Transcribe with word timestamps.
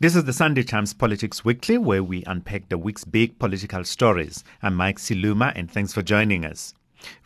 This 0.00 0.16
is 0.16 0.24
the 0.24 0.32
Sunday 0.32 0.64
Times 0.64 0.92
Politics 0.92 1.44
Weekly, 1.44 1.78
where 1.78 2.02
we 2.02 2.24
unpack 2.26 2.68
the 2.68 2.76
week's 2.76 3.04
big 3.04 3.38
political 3.38 3.84
stories. 3.84 4.42
I'm 4.60 4.74
Mike 4.74 4.98
Siluma, 4.98 5.52
and 5.54 5.70
thanks 5.70 5.92
for 5.92 6.02
joining 6.02 6.44
us. 6.44 6.74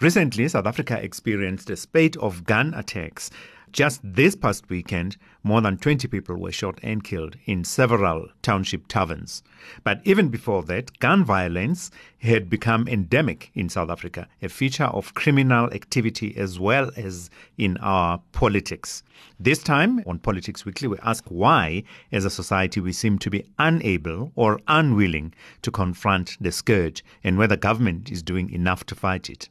Recently, 0.01 0.47
South 0.49 0.67
Africa 0.67 1.03
experienced 1.03 1.71
a 1.71 1.77
spate 1.77 2.15
of 2.19 2.45
gun 2.45 2.75
attacks 2.75 3.31
just 3.73 4.01
this 4.05 4.37
past 4.37 4.69
weekend, 4.69 5.17
more 5.43 5.61
than 5.61 5.79
20 5.79 6.09
people 6.09 6.37
were 6.37 6.53
shot 6.53 6.79
and 6.83 7.03
killed 7.03 7.37
in 7.47 7.65
several 7.65 8.29
township 8.43 8.89
taverns. 8.89 9.43
But 9.85 10.01
even 10.05 10.29
before 10.29 10.63
that, 10.65 10.99
gun 10.99 11.25
violence 11.25 11.91
had 12.19 12.51
become 12.51 12.89
endemic 12.89 13.51
in 13.55 13.69
South 13.69 13.91
Africa, 13.91 14.29
a 14.43 14.49
feature 14.49 14.85
of 14.85 15.15
criminal 15.15 15.73
activity 15.73 16.37
as 16.37 16.59
well 16.59 16.91
as 16.97 17.31
in 17.57 17.77
our 17.79 18.21
politics. 18.33 19.03
This 19.41 19.63
time 19.63 20.03
on 20.07 20.19
Politics 20.19 20.65
Weekly, 20.65 20.89
we 20.89 20.97
ask 21.03 21.25
why, 21.29 21.85
as 22.13 22.25
a 22.25 22.31
society, 22.31 22.81
we 22.81 22.93
seem 22.93 23.19
to 23.21 23.31
be 23.31 23.45
unable 23.59 24.33
or 24.35 24.61
unwilling 24.69 25.35
to 25.63 25.71
confront 25.71 26.37
the 26.41 26.53
scourge 26.53 27.05
and 27.25 27.39
whether 27.39 27.57
government 27.57 28.11
is 28.11 28.23
doing 28.23 28.51
enough 28.51 28.85
to 28.87 28.95
fight 28.95 29.31
it. 29.31 29.49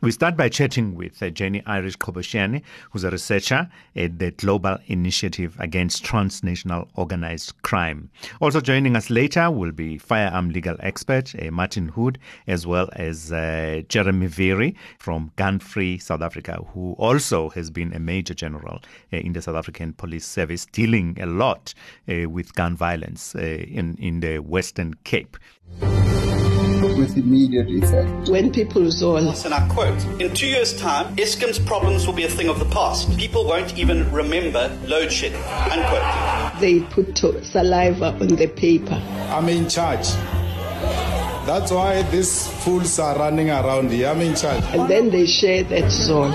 We 0.00 0.10
start 0.10 0.36
by 0.36 0.48
chatting 0.48 0.94
with 0.94 1.22
uh, 1.22 1.30
Jenny 1.30 1.62
Irish 1.66 1.96
Qhobosheane, 1.96 2.62
who's 2.90 3.04
a 3.04 3.10
researcher 3.10 3.70
at 3.96 4.18
the 4.18 4.32
Global 4.32 4.78
Initiative 4.86 5.56
Against 5.58 6.04
Transnational 6.04 6.88
Organized 6.94 7.60
Crime. 7.62 8.10
Also 8.40 8.60
joining 8.60 8.96
us 8.96 9.08
later 9.08 9.50
will 9.50 9.72
be 9.72 9.96
firearm 9.96 10.50
legal 10.50 10.76
expert 10.80 11.34
uh, 11.40 11.50
Martin 11.50 11.88
Hood, 11.88 12.18
as 12.46 12.66
well 12.66 12.90
as 12.92 13.32
uh, 13.32 13.82
Jeremy 13.88 14.28
Vearey 14.28 14.74
from 14.98 15.32
Gun 15.36 15.58
Free 15.58 15.98
South 15.98 16.22
Africa, 16.22 16.62
who 16.74 16.92
also 16.98 17.48
has 17.50 17.70
been 17.70 17.92
a 17.94 17.98
major 17.98 18.34
general 18.34 18.80
uh, 19.12 19.16
in 19.16 19.32
the 19.32 19.42
South 19.42 19.56
African 19.56 19.92
Police 19.94 20.26
Service, 20.26 20.66
dealing 20.66 21.16
a 21.20 21.26
lot 21.26 21.72
uh, 22.08 22.28
with 22.28 22.54
gun 22.54 22.76
violence 22.76 23.34
uh, 23.34 23.40
in, 23.40 23.96
in 23.98 24.20
the 24.20 24.38
Western 24.38 24.94
Cape 25.04 25.36
with 26.88 27.16
immediate 27.16 27.68
effect. 27.68 28.28
When 28.28 28.52
people 28.52 28.90
zone. 28.90 29.26
And 29.44 29.54
I 29.54 29.66
quote, 29.68 30.02
in 30.20 30.34
two 30.34 30.46
years' 30.46 30.78
time, 30.78 31.14
Eskom's 31.16 31.58
problems 31.58 32.06
will 32.06 32.14
be 32.14 32.24
a 32.24 32.28
thing 32.28 32.48
of 32.48 32.58
the 32.58 32.66
past. 32.66 33.16
People 33.18 33.44
won't 33.44 33.76
even 33.78 34.10
remember 34.12 34.76
load 34.86 35.12
shedding. 35.12 35.42
Unquote. 35.42 36.60
They 36.60 36.80
put 36.80 37.16
saliva 37.44 38.16
on 38.20 38.28
the 38.28 38.46
paper. 38.46 38.94
I'm 39.30 39.48
in 39.48 39.68
charge. 39.68 40.06
That's 41.46 41.70
why 41.70 42.02
these 42.10 42.48
fools 42.64 42.98
are 42.98 43.18
running 43.18 43.50
around 43.50 43.90
here. 43.90 44.08
I'm 44.08 44.20
in 44.20 44.34
charge. 44.34 44.64
And 44.72 44.88
then 44.88 45.10
they 45.10 45.26
share 45.26 45.62
that 45.64 45.90
zone. 45.90 46.32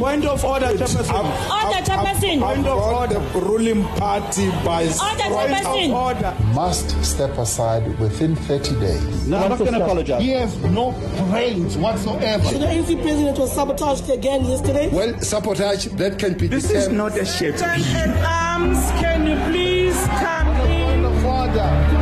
Point 0.00 0.24
of 0.24 0.44
order, 0.44 0.66
Chairperson. 0.66 1.14
Order, 1.14 1.82
Chairperson. 1.88 2.40
Point 2.40 2.66
of 2.66 2.78
order. 2.78 3.14
The 3.14 3.40
ruling 3.40 3.84
party 3.96 4.50
by 4.64 4.82
Order, 4.84 5.28
point 5.28 5.66
of 5.66 5.90
order. 5.92 6.36
Must 6.54 7.04
step 7.04 7.38
aside 7.38 7.98
within 8.00 8.34
30 8.34 8.80
days. 8.80 9.28
No, 9.28 9.38
I'm 9.38 9.50
not 9.50 9.58
going 9.58 9.72
to 9.72 9.84
apologize. 9.84 10.22
He 10.22 10.30
has 10.30 10.56
no 10.64 10.92
brains 11.30 11.76
whatsoever. 11.76 12.44
So 12.44 12.58
the 12.58 12.66
ANC 12.66 13.00
president 13.02 13.38
was 13.38 13.52
sabotaged 13.54 14.10
again 14.10 14.44
yesterday. 14.44 14.88
Well, 14.92 15.20
sabotage, 15.20 15.86
that 15.86 16.18
can 16.18 16.34
be 16.34 16.48
This 16.48 16.70
is 16.70 16.88
not 16.88 17.16
a 17.16 17.24
shit. 17.24 17.62
And 17.62 18.12
arms, 18.24 18.78
can 19.00 19.26
you 19.26 19.36
please 19.50 19.96
come 20.06 20.48
in? 20.68 21.04
Order. 21.26 21.95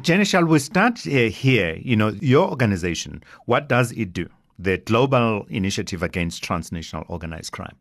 Jenny, 0.00 0.24
shall 0.24 0.44
we 0.44 0.58
start 0.58 1.06
uh, 1.06 1.10
here? 1.10 1.78
You 1.82 1.96
know, 1.96 2.08
your 2.20 2.48
organization, 2.48 3.22
what 3.46 3.68
does 3.68 3.92
it 3.92 4.12
do? 4.12 4.28
The 4.58 4.78
Global 4.78 5.44
Initiative 5.50 6.02
Against 6.02 6.42
Transnational 6.42 7.04
Organized 7.08 7.52
Crime. 7.52 7.76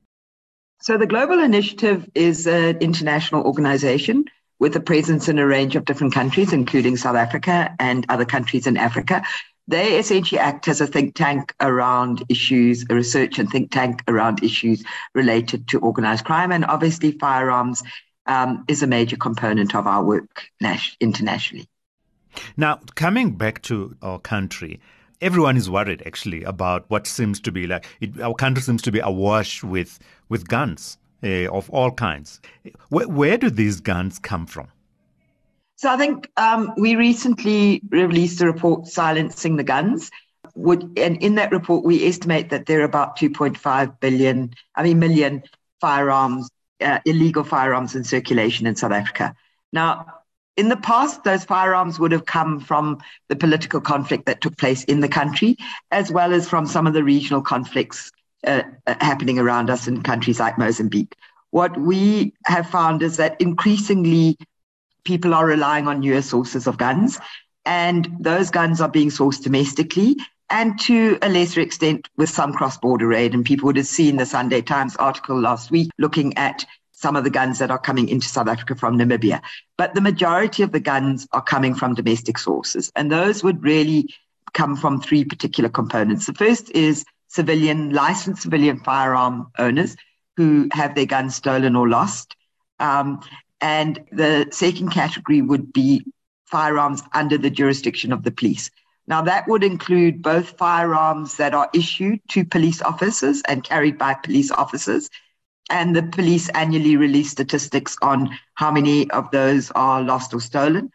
So, 0.81 0.97
the 0.97 1.05
Global 1.05 1.39
Initiative 1.39 2.09
is 2.15 2.47
an 2.47 2.77
international 2.79 3.43
organization 3.43 4.25
with 4.59 4.75
a 4.75 4.79
presence 4.79 5.29
in 5.29 5.39
a 5.39 5.45
range 5.45 5.75
of 5.75 5.85
different 5.85 6.13
countries, 6.13 6.51
including 6.51 6.97
South 6.97 7.15
Africa 7.15 7.73
and 7.79 8.05
other 8.09 8.25
countries 8.25 8.67
in 8.67 8.77
Africa. 8.77 9.23
They 9.67 9.97
essentially 9.97 10.39
act 10.39 10.67
as 10.67 10.81
a 10.81 10.87
think 10.87 11.15
tank 11.15 11.53
around 11.61 12.23
issues, 12.29 12.83
a 12.89 12.95
research 12.95 13.39
and 13.39 13.49
think 13.49 13.71
tank 13.71 14.03
around 14.07 14.43
issues 14.43 14.83
related 15.15 15.67
to 15.69 15.79
organized 15.79 16.25
crime. 16.25 16.51
And 16.51 16.65
obviously, 16.65 17.11
firearms 17.13 17.83
um, 18.25 18.65
is 18.67 18.83
a 18.83 18.87
major 18.87 19.17
component 19.17 19.75
of 19.75 19.87
our 19.87 20.03
work 20.03 20.43
internationally. 20.99 21.67
Now, 22.57 22.79
coming 22.95 23.35
back 23.35 23.61
to 23.63 23.95
our 24.01 24.19
country, 24.19 24.79
everyone 25.21 25.57
is 25.57 25.69
worried 25.69 26.03
actually 26.05 26.43
about 26.43 26.89
what 26.89 27.07
seems 27.07 27.39
to 27.41 27.51
be 27.51 27.67
like 27.67 27.85
it, 27.99 28.19
our 28.19 28.33
country 28.33 28.63
seems 28.63 28.81
to 28.81 28.91
be 28.91 28.99
awash 28.99 29.63
with 29.63 29.99
with 30.29 30.47
guns 30.47 30.97
uh, 31.23 31.49
of 31.51 31.69
all 31.69 31.91
kinds. 31.91 32.41
Where, 32.89 33.07
where, 33.07 33.37
do 33.37 33.49
these 33.49 33.79
guns 33.79 34.19
come 34.19 34.45
from? 34.45 34.67
So 35.75 35.89
I 35.89 35.97
think 35.97 36.29
um, 36.37 36.73
we 36.77 36.95
recently 36.95 37.81
released 37.89 38.41
a 38.41 38.45
report 38.45 38.87
silencing 38.87 39.55
the 39.55 39.63
guns. 39.63 40.11
Would, 40.55 40.97
and 40.97 41.17
in 41.23 41.35
that 41.35 41.51
report, 41.51 41.85
we 41.85 42.05
estimate 42.05 42.49
that 42.49 42.65
there 42.65 42.81
are 42.81 42.85
about 42.85 43.17
2.5 43.17 43.99
billion, 43.99 44.53
I 44.75 44.83
mean, 44.83 44.99
million 44.99 45.43
firearms, 45.79 46.49
uh, 46.81 46.99
illegal 47.05 47.43
firearms 47.43 47.95
in 47.95 48.03
circulation 48.03 48.67
in 48.67 48.75
South 48.75 48.91
Africa. 48.91 49.33
Now, 49.71 50.20
in 50.57 50.69
the 50.69 50.77
past, 50.77 51.23
those 51.23 51.43
firearms 51.43 51.99
would 51.99 52.11
have 52.11 52.25
come 52.25 52.59
from 52.59 52.99
the 53.29 53.35
political 53.35 53.79
conflict 53.79 54.25
that 54.25 54.41
took 54.41 54.57
place 54.57 54.83
in 54.85 54.99
the 54.99 55.07
country, 55.07 55.57
as 55.91 56.11
well 56.11 56.33
as 56.33 56.49
from 56.49 56.65
some 56.65 56.87
of 56.87 56.93
the 56.93 57.03
regional 57.03 57.41
conflicts 57.41 58.11
uh, 58.45 58.63
uh, 58.87 58.95
happening 58.99 59.39
around 59.39 59.69
us 59.69 59.87
in 59.87 60.01
countries 60.01 60.39
like 60.39 60.57
Mozambique. 60.57 61.15
What 61.51 61.79
we 61.79 62.33
have 62.45 62.69
found 62.69 63.01
is 63.01 63.17
that 63.17 63.39
increasingly 63.39 64.37
people 65.03 65.33
are 65.33 65.45
relying 65.45 65.87
on 65.87 65.99
newer 65.99 66.21
sources 66.21 66.67
of 66.67 66.77
guns, 66.77 67.19
and 67.65 68.09
those 68.19 68.49
guns 68.49 68.81
are 68.81 68.89
being 68.89 69.09
sourced 69.09 69.41
domestically 69.41 70.17
and 70.49 70.77
to 70.81 71.17
a 71.21 71.29
lesser 71.29 71.61
extent 71.61 72.09
with 72.17 72.29
some 72.29 72.51
cross 72.51 72.77
border 72.77 73.13
aid. 73.13 73.33
And 73.33 73.45
people 73.45 73.67
would 73.67 73.77
have 73.77 73.87
seen 73.87 74.17
the 74.17 74.25
Sunday 74.25 74.61
Times 74.61 74.95
article 74.97 75.39
last 75.39 75.71
week 75.71 75.89
looking 75.97 76.37
at 76.37 76.65
some 77.01 77.15
of 77.15 77.23
the 77.23 77.29
guns 77.29 77.59
that 77.59 77.71
are 77.71 77.79
coming 77.79 78.07
into 78.07 78.27
South 78.27 78.47
Africa 78.47 78.75
from 78.75 78.97
Namibia. 78.97 79.41
But 79.77 79.95
the 79.95 80.01
majority 80.01 80.61
of 80.63 80.71
the 80.71 80.79
guns 80.79 81.27
are 81.31 81.41
coming 81.41 81.73
from 81.73 81.95
domestic 81.95 82.37
sources. 82.37 82.91
And 82.95 83.11
those 83.11 83.43
would 83.43 83.63
really 83.63 84.13
come 84.53 84.75
from 84.75 85.01
three 85.01 85.25
particular 85.25 85.69
components. 85.69 86.27
The 86.27 86.33
first 86.33 86.69
is 86.71 87.05
civilian, 87.27 87.91
licensed 87.91 88.43
civilian 88.43 88.79
firearm 88.79 89.47
owners 89.57 89.95
who 90.37 90.69
have 90.73 90.95
their 90.95 91.05
guns 91.05 91.35
stolen 91.35 91.75
or 91.75 91.89
lost. 91.89 92.35
Um, 92.79 93.21
and 93.61 94.03
the 94.11 94.47
second 94.51 94.89
category 94.89 95.41
would 95.41 95.71
be 95.73 96.05
firearms 96.45 97.01
under 97.13 97.37
the 97.37 97.49
jurisdiction 97.49 98.11
of 98.11 98.23
the 98.23 98.31
police. 98.31 98.69
Now, 99.07 99.21
that 99.23 99.47
would 99.47 99.63
include 99.63 100.21
both 100.21 100.57
firearms 100.57 101.37
that 101.37 101.53
are 101.53 101.69
issued 101.73 102.19
to 102.29 102.45
police 102.45 102.81
officers 102.81 103.41
and 103.47 103.63
carried 103.63 103.97
by 103.97 104.13
police 104.13 104.51
officers, 104.51 105.09
and 105.71 105.95
the 105.95 106.03
police 106.03 106.49
annually 106.49 106.97
release 106.97 107.31
statistics 107.31 107.95
on 108.01 108.37
how 108.55 108.69
many 108.69 109.09
of 109.11 109.31
those 109.31 109.71
are 109.71 110.03
lost 110.03 110.33
or 110.33 110.41
stolen. 110.41 110.91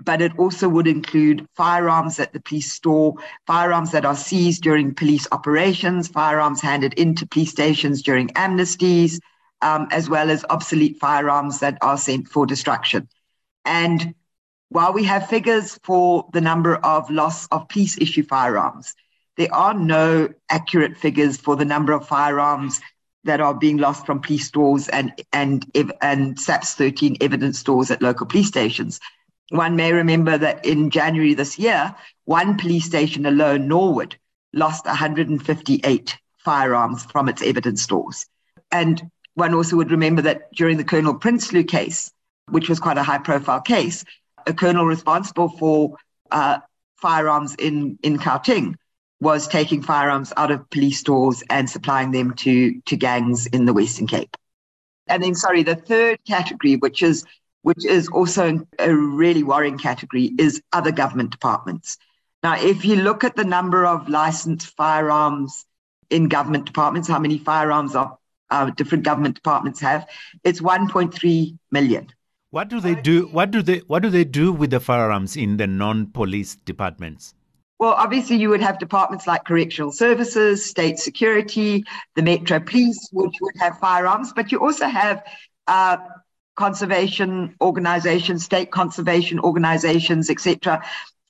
But 0.00 0.20
it 0.20 0.36
also 0.36 0.68
would 0.68 0.88
include 0.88 1.46
firearms 1.54 2.16
that 2.16 2.32
the 2.32 2.40
police 2.40 2.70
store, 2.70 3.14
firearms 3.46 3.92
that 3.92 4.04
are 4.04 4.16
seized 4.16 4.62
during 4.62 4.94
police 4.94 5.26
operations, 5.32 6.08
firearms 6.08 6.60
handed 6.60 6.92
into 6.94 7.26
police 7.26 7.52
stations 7.52 8.02
during 8.02 8.28
amnesties, 8.30 9.20
um, 9.62 9.86
as 9.90 10.10
well 10.10 10.28
as 10.28 10.44
obsolete 10.50 10.98
firearms 10.98 11.60
that 11.60 11.78
are 11.80 11.96
sent 11.96 12.28
for 12.28 12.44
destruction. 12.44 13.08
And 13.64 14.14
while 14.68 14.92
we 14.92 15.04
have 15.04 15.28
figures 15.28 15.78
for 15.84 16.28
the 16.32 16.40
number 16.40 16.76
of 16.76 17.08
loss 17.08 17.46
of 17.46 17.68
police 17.68 17.96
issue 17.96 18.24
firearms, 18.24 18.94
there 19.36 19.54
are 19.54 19.72
no 19.72 20.28
accurate 20.50 20.96
figures 20.96 21.36
for 21.36 21.56
the 21.56 21.64
number 21.64 21.92
of 21.92 22.06
firearms 22.06 22.80
that 23.26 23.40
are 23.40 23.54
being 23.54 23.76
lost 23.76 24.06
from 24.06 24.20
police 24.20 24.46
stores 24.46 24.88
and 24.88 25.12
and 25.32 25.70
and 26.00 26.38
SAPS 26.38 26.74
13 26.74 27.18
evidence 27.20 27.58
stores 27.58 27.90
at 27.90 28.02
local 28.02 28.26
police 28.26 28.48
stations. 28.48 28.98
One 29.50 29.76
may 29.76 29.92
remember 29.92 30.36
that 30.38 30.64
in 30.64 30.90
January 30.90 31.34
this 31.34 31.58
year, 31.58 31.94
one 32.24 32.56
police 32.56 32.84
station 32.84 33.26
alone, 33.26 33.68
Norwood, 33.68 34.16
lost 34.52 34.86
158 34.86 36.18
firearms 36.38 37.04
from 37.04 37.28
its 37.28 37.42
evidence 37.42 37.82
stores. 37.82 38.26
And 38.72 39.10
one 39.34 39.54
also 39.54 39.76
would 39.76 39.90
remember 39.90 40.22
that 40.22 40.52
during 40.52 40.78
the 40.78 40.84
Colonel 40.84 41.14
Prinsloo 41.14 41.68
case, 41.68 42.10
which 42.50 42.68
was 42.68 42.80
quite 42.80 42.98
a 42.98 43.02
high 43.02 43.18
profile 43.18 43.60
case, 43.60 44.04
a 44.46 44.54
colonel 44.54 44.86
responsible 44.86 45.48
for 45.48 45.96
uh, 46.30 46.58
firearms 46.96 47.54
in, 47.56 47.98
in 48.02 48.16
Gauteng 48.16 48.76
was 49.20 49.48
taking 49.48 49.82
firearms 49.82 50.32
out 50.36 50.50
of 50.50 50.68
police 50.70 50.98
stores 51.00 51.42
and 51.48 51.68
supplying 51.68 52.10
them 52.10 52.34
to, 52.34 52.80
to 52.82 52.96
gangs 52.96 53.46
in 53.46 53.64
the 53.64 53.72
Western 53.72 54.06
Cape. 54.06 54.36
And 55.06 55.22
then, 55.22 55.34
sorry, 55.34 55.62
the 55.62 55.76
third 55.76 56.18
category, 56.26 56.76
which 56.76 57.02
is 57.02 57.24
which 57.62 57.84
is 57.84 58.06
also 58.08 58.64
a 58.78 58.94
really 58.94 59.42
worrying 59.42 59.76
category, 59.76 60.32
is 60.38 60.62
other 60.72 60.92
government 60.92 61.30
departments. 61.32 61.96
Now, 62.44 62.54
if 62.56 62.84
you 62.84 62.94
look 62.94 63.24
at 63.24 63.34
the 63.34 63.42
number 63.42 63.84
of 63.84 64.08
licensed 64.08 64.68
firearms 64.76 65.64
in 66.08 66.28
government 66.28 66.66
departments, 66.66 67.08
how 67.08 67.18
many 67.18 67.38
firearms 67.38 67.96
are 67.96 68.18
uh, 68.50 68.70
different 68.70 69.04
government 69.04 69.34
departments 69.34 69.80
have. 69.80 70.06
It's 70.44 70.60
1.3 70.60 71.58
million. 71.70 72.08
What 72.50 72.68
do 72.68 72.80
they 72.80 72.94
do? 72.94 73.26
What 73.26 73.50
do 73.50 73.62
they 73.62 73.78
What 73.78 74.02
do 74.02 74.10
they 74.10 74.24
do 74.24 74.52
with 74.52 74.70
the 74.70 74.80
firearms 74.80 75.36
in 75.36 75.56
the 75.56 75.66
non-police 75.66 76.56
departments? 76.56 77.34
Well, 77.78 77.92
obviously, 77.92 78.36
you 78.36 78.48
would 78.48 78.62
have 78.62 78.78
departments 78.78 79.26
like 79.26 79.44
correctional 79.44 79.92
services, 79.92 80.64
state 80.64 80.98
security, 80.98 81.84
the 82.14 82.22
Metro 82.22 82.58
Police, 82.58 83.08
which 83.12 83.34
would 83.42 83.54
have 83.58 83.78
firearms, 83.78 84.32
but 84.32 84.50
you 84.50 84.60
also 84.60 84.86
have 84.86 85.22
uh, 85.66 85.98
conservation 86.56 87.54
organizations, 87.60 88.44
state 88.44 88.70
conservation 88.70 89.38
organizations, 89.38 90.30
etc. 90.30 90.82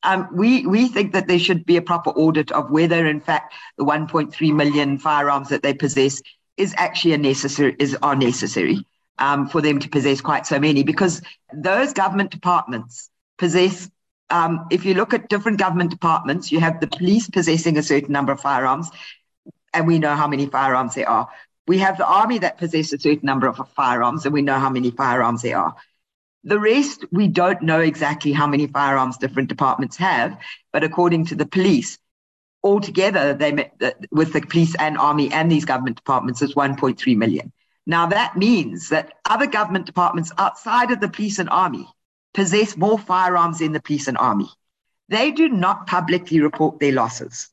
Um, 0.04 0.28
we 0.32 0.64
we 0.66 0.86
think 0.86 1.12
that 1.14 1.26
there 1.26 1.38
should 1.38 1.66
be 1.66 1.76
a 1.76 1.82
proper 1.82 2.10
audit 2.10 2.52
of 2.52 2.70
whether, 2.70 3.06
in 3.06 3.20
fact, 3.20 3.54
the 3.76 3.84
1.3 3.84 4.54
million 4.54 4.98
firearms 4.98 5.48
that 5.48 5.64
they 5.64 5.74
possess 5.74 6.22
is 6.56 6.74
actually 6.76 7.14
a 7.14 7.18
necessary 7.18 7.74
is 7.80 7.96
are 8.02 8.14
necessary 8.14 8.86
um, 9.18 9.48
for 9.48 9.60
them 9.60 9.80
to 9.80 9.88
possess 9.88 10.20
quite 10.20 10.46
so 10.46 10.60
many, 10.60 10.84
because 10.84 11.22
those 11.52 11.92
government 11.92 12.30
departments 12.30 13.10
possess. 13.36 13.90
Um, 14.30 14.66
if 14.70 14.84
you 14.84 14.94
look 14.94 15.14
at 15.14 15.28
different 15.28 15.58
government 15.58 15.90
departments, 15.90 16.50
you 16.50 16.60
have 16.60 16.80
the 16.80 16.86
police 16.86 17.28
possessing 17.28 17.78
a 17.78 17.82
certain 17.82 18.12
number 18.12 18.32
of 18.32 18.40
firearms, 18.40 18.90
and 19.72 19.86
we 19.86 19.98
know 19.98 20.14
how 20.14 20.26
many 20.26 20.46
firearms 20.46 20.94
there 20.94 21.08
are. 21.08 21.28
We 21.68 21.78
have 21.78 21.98
the 21.98 22.06
army 22.06 22.38
that 22.38 22.58
possess 22.58 22.92
a 22.92 22.98
certain 22.98 23.26
number 23.26 23.46
of 23.46 23.68
firearms, 23.70 24.24
and 24.24 24.32
we 24.32 24.42
know 24.42 24.58
how 24.58 24.70
many 24.70 24.90
firearms 24.90 25.42
there 25.42 25.58
are. 25.58 25.76
The 26.44 26.58
rest, 26.58 27.04
we 27.10 27.28
don't 27.28 27.62
know 27.62 27.80
exactly 27.80 28.32
how 28.32 28.46
many 28.46 28.66
firearms 28.68 29.18
different 29.18 29.48
departments 29.48 29.96
have, 29.96 30.38
but 30.72 30.84
according 30.84 31.26
to 31.26 31.34
the 31.34 31.46
police, 31.46 31.98
altogether, 32.62 33.34
they 33.34 33.70
with 34.10 34.32
the 34.32 34.40
police 34.40 34.74
and 34.78 34.96
army 34.98 35.32
and 35.32 35.50
these 35.50 35.64
government 35.64 35.96
departments, 35.96 36.42
is 36.42 36.54
1.3 36.54 37.16
million. 37.16 37.52
Now 37.86 38.06
that 38.06 38.36
means 38.36 38.88
that 38.88 39.14
other 39.24 39.46
government 39.46 39.86
departments 39.86 40.32
outside 40.38 40.90
of 40.90 41.00
the 41.00 41.08
police 41.08 41.38
and 41.38 41.48
army 41.48 41.88
possess 42.36 42.76
more 42.76 42.98
firearms 42.98 43.60
in 43.62 43.72
the 43.72 43.80
police 43.80 44.06
and 44.06 44.18
army. 44.18 44.48
They 45.08 45.32
do 45.32 45.48
not 45.48 45.86
publicly 45.86 46.40
report 46.40 46.78
their 46.78 46.92
losses. 46.92 47.48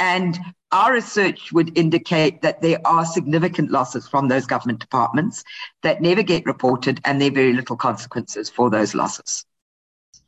And 0.00 0.36
our 0.72 0.92
research 0.92 1.52
would 1.52 1.78
indicate 1.78 2.42
that 2.42 2.60
there 2.60 2.80
are 2.84 3.04
significant 3.04 3.70
losses 3.70 4.08
from 4.08 4.26
those 4.26 4.46
government 4.46 4.80
departments 4.80 5.44
that 5.82 6.02
never 6.02 6.24
get 6.24 6.44
reported, 6.44 7.00
and 7.04 7.20
there 7.20 7.30
are 7.30 7.34
very 7.34 7.52
little 7.52 7.76
consequences 7.76 8.50
for 8.50 8.68
those 8.68 8.94
losses. 8.94 9.44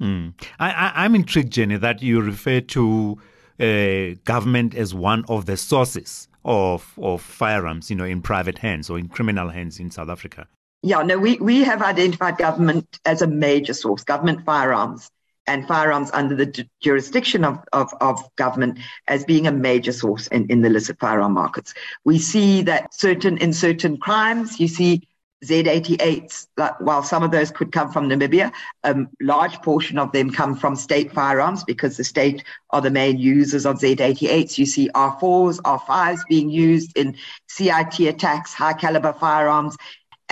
Mm. 0.01 0.35
I, 0.61 1.05
am 1.05 1.15
intrigued, 1.17 1.53
Jenny, 1.53 1.77
that 1.77 2.03
you 2.03 2.21
refer 2.21 2.61
to 2.61 3.19
uh, 3.59 4.19
government 4.25 4.75
as 4.75 4.95
one 4.95 5.25
of 5.29 5.47
the 5.47 5.57
sources 5.57 6.29
of 6.45 6.93
of 7.01 7.23
firearms, 7.23 7.91
you 7.91 7.97
know, 7.97 8.05
in 8.05 8.21
private 8.21 8.59
hands 8.59 8.91
or 8.91 8.99
in 8.99 9.09
criminal 9.09 9.49
hands 9.49 9.81
in 9.81 9.91
South 9.91 10.09
Africa. 10.09 10.47
Yeah, 10.83 11.03
no, 11.03 11.17
we, 11.17 11.37
we 11.39 11.63
have 11.63 11.81
identified 11.81 12.39
government 12.39 12.99
as 13.05 13.23
a 13.23 13.27
major 13.27 13.73
source, 13.73 14.03
government 14.03 14.45
firearms 14.45 15.11
and 15.47 15.67
firearms 15.67 16.11
under 16.13 16.35
the 16.35 16.69
jurisdiction 16.83 17.45
of, 17.45 17.59
of, 17.73 17.93
of 18.01 18.21
government 18.37 18.79
as 19.09 19.25
being 19.25 19.47
a 19.47 19.53
major 19.53 19.93
source 19.93 20.27
in, 20.29 20.47
in 20.51 20.61
the 20.61 20.69
illicit 20.69 20.99
firearm 20.99 21.35
markets. 21.35 21.75
We 22.05 22.19
see 22.19 22.63
that 22.63 22.95
certain 22.95 23.39
in 23.39 23.53
certain 23.53 23.97
crimes, 23.97 24.59
you 24.59 24.69
see 24.69 25.03
Z88s, 25.45 26.47
like, 26.57 26.81
while 26.81 27.03
some 27.03 27.25
of 27.25 27.33
those 27.33 27.51
could 27.51 27.73
come 27.73 27.91
from 27.91 28.09
Namibia, 28.09 28.53
a 28.85 28.97
large 29.21 29.61
portion 29.63 29.99
of 29.99 30.13
them 30.13 30.31
come 30.31 30.57
from 30.57 30.77
state 30.77 31.13
firearms 31.13 31.65
because 31.65 31.97
the 31.97 32.05
state 32.05 32.45
are 32.71 32.81
the 32.81 32.91
main 32.91 33.19
users 33.19 33.67
of 33.67 33.81
Z88s. 33.81 34.57
You 34.57 34.67
see 34.67 34.89
R4s, 34.95 35.61
R5s 35.63 36.21
being 36.29 36.49
used 36.49 36.97
in 36.97 37.17
CIT 37.49 38.01
attacks, 38.01 38.55
high 38.55 38.73
caliber 38.75 39.13
firearms, 39.13 39.77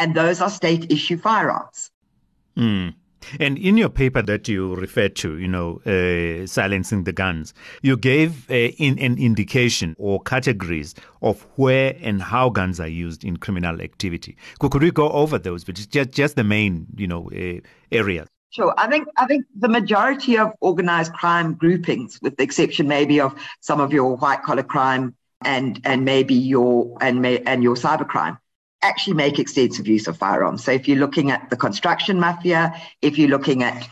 and 0.00 0.14
those 0.14 0.40
are 0.40 0.50
state 0.50 0.90
issue 0.90 1.18
firearms. 1.18 1.90
Mm. 2.56 2.94
And 3.38 3.58
in 3.58 3.76
your 3.76 3.90
paper 3.90 4.22
that 4.22 4.48
you 4.48 4.74
referred 4.74 5.14
to, 5.16 5.36
you 5.36 5.46
know, 5.46 5.80
uh, 5.84 6.46
silencing 6.46 7.04
the 7.04 7.12
guns, 7.12 7.52
you 7.82 7.98
gave 7.98 8.50
uh, 8.50 8.54
in, 8.54 8.98
an 8.98 9.18
indication 9.18 9.94
or 9.98 10.22
categories 10.22 10.94
of 11.20 11.46
where 11.56 11.94
and 12.00 12.22
how 12.22 12.48
guns 12.48 12.80
are 12.80 12.88
used 12.88 13.22
in 13.22 13.36
criminal 13.36 13.82
activity. 13.82 14.36
Could, 14.58 14.70
could 14.70 14.82
we 14.82 14.90
go 14.90 15.10
over 15.10 15.38
those, 15.38 15.64
but 15.64 15.74
just 15.74 16.12
just 16.12 16.36
the 16.36 16.44
main, 16.44 16.86
you 16.96 17.06
know, 17.06 17.30
uh, 17.30 17.60
areas? 17.92 18.26
Sure. 18.48 18.74
I 18.78 18.88
think 18.88 19.06
I 19.16 19.26
think 19.26 19.44
the 19.54 19.68
majority 19.68 20.38
of 20.38 20.52
organized 20.60 21.12
crime 21.12 21.54
groupings, 21.54 22.18
with 22.22 22.36
the 22.38 22.42
exception 22.42 22.88
maybe 22.88 23.20
of 23.20 23.34
some 23.60 23.80
of 23.80 23.92
your 23.92 24.16
white 24.16 24.42
collar 24.42 24.64
crime 24.64 25.14
and 25.42 25.78
and 25.84 26.04
maybe 26.04 26.34
your 26.34 26.96
and 27.00 27.20
may, 27.20 27.38
and 27.40 27.62
your 27.62 27.76
cybercrime, 27.76 28.38
actually 28.82 29.14
make 29.14 29.38
extensive 29.38 29.86
use 29.86 30.06
of 30.06 30.16
firearms. 30.16 30.64
So 30.64 30.72
if 30.72 30.88
you're 30.88 30.98
looking 30.98 31.30
at 31.30 31.50
the 31.50 31.56
construction 31.56 32.18
mafia, 32.18 32.74
if 33.02 33.18
you're 33.18 33.28
looking 33.28 33.62
at 33.62 33.88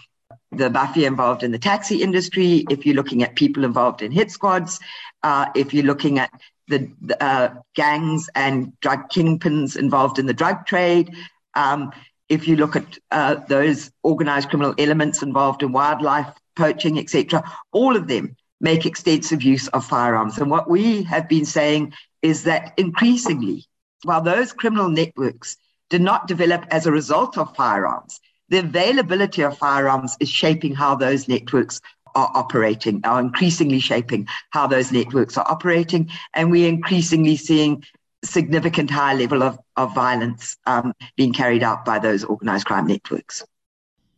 the 0.50 0.70
mafia 0.70 1.06
involved 1.06 1.42
in 1.42 1.52
the 1.52 1.58
taxi 1.58 2.02
industry, 2.02 2.64
if 2.70 2.86
you're 2.86 2.94
looking 2.94 3.22
at 3.22 3.34
people 3.34 3.64
involved 3.64 4.02
in 4.02 4.10
hit 4.10 4.30
squads, 4.30 4.80
uh, 5.22 5.46
if 5.54 5.74
you're 5.74 5.84
looking 5.84 6.18
at 6.18 6.30
the 6.68 6.90
uh, 7.20 7.50
gangs 7.74 8.28
and 8.34 8.78
drug 8.80 9.08
kingpins 9.10 9.76
involved 9.76 10.18
in 10.18 10.26
the 10.26 10.34
drug 10.34 10.66
trade, 10.66 11.14
um, 11.54 11.92
if 12.28 12.46
you 12.46 12.56
look 12.56 12.76
at 12.76 12.98
uh, 13.10 13.36
those 13.48 13.90
organized 14.02 14.50
criminal 14.50 14.74
elements 14.78 15.22
involved 15.22 15.62
in 15.62 15.72
wildlife 15.72 16.28
poaching, 16.56 16.98
etc., 16.98 17.42
all 17.72 17.96
of 17.96 18.08
them 18.08 18.36
make 18.60 18.84
extensive 18.84 19.42
use 19.42 19.68
of 19.68 19.84
firearms. 19.84 20.38
And 20.38 20.50
what 20.50 20.68
we 20.68 21.02
have 21.04 21.28
been 21.28 21.44
saying 21.44 21.94
is 22.22 22.42
that 22.44 22.74
increasingly 22.76 23.64
while 24.04 24.22
those 24.22 24.52
criminal 24.52 24.88
networks 24.88 25.56
did 25.90 26.00
not 26.00 26.28
develop 26.28 26.66
as 26.70 26.86
a 26.86 26.92
result 26.92 27.38
of 27.38 27.54
firearms, 27.56 28.20
the 28.48 28.58
availability 28.58 29.42
of 29.42 29.58
firearms 29.58 30.16
is 30.20 30.28
shaping 30.28 30.74
how 30.74 30.94
those 30.94 31.28
networks 31.28 31.80
are 32.14 32.30
operating, 32.34 33.00
are 33.04 33.20
increasingly 33.20 33.80
shaping 33.80 34.26
how 34.50 34.66
those 34.66 34.90
networks 34.90 35.36
are 35.36 35.46
operating. 35.48 36.10
And 36.34 36.50
we're 36.50 36.68
increasingly 36.68 37.36
seeing 37.36 37.84
significant 38.24 38.90
high 38.90 39.14
level 39.14 39.42
of, 39.42 39.58
of 39.76 39.94
violence 39.94 40.56
um, 40.66 40.92
being 41.16 41.32
carried 41.32 41.62
out 41.62 41.84
by 41.84 41.98
those 41.98 42.24
organized 42.24 42.66
crime 42.66 42.86
networks. 42.86 43.44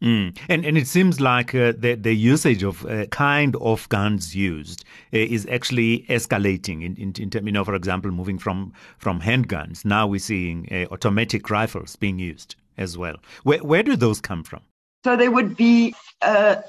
Mm. 0.02 0.37
And 0.49 0.64
and 0.64 0.79
it 0.79 0.87
seems 0.87 1.20
like 1.20 1.55
uh, 1.55 1.73
the 1.76 1.94
the 1.94 2.14
usage 2.14 2.62
of 2.62 2.87
uh, 2.87 3.06
kind 3.06 3.55
of 3.56 3.87
guns 3.91 4.35
used 4.35 4.85
uh, 5.12 5.19
is 5.19 5.47
actually 5.50 6.06
escalating. 6.08 6.82
In, 6.82 6.97
in, 6.97 7.12
in 7.19 7.47
you 7.47 7.52
know, 7.52 7.64
for 7.64 7.75
example, 7.75 8.11
moving 8.11 8.38
from 8.38 8.73
from 8.97 9.20
handguns, 9.20 9.85
now 9.85 10.06
we're 10.06 10.19
seeing 10.19 10.67
uh, 10.73 10.87
automatic 10.91 11.50
rifles 11.50 11.97
being 11.97 12.19
used 12.19 12.56
as 12.79 12.96
well. 12.96 13.17
Where 13.43 13.58
where 13.58 13.82
do 13.82 13.94
those 13.94 14.22
come 14.22 14.43
from? 14.43 14.63
So 15.05 15.17
there 15.17 15.31
would 15.31 15.56
be 15.56 15.94
a, 16.22 16.63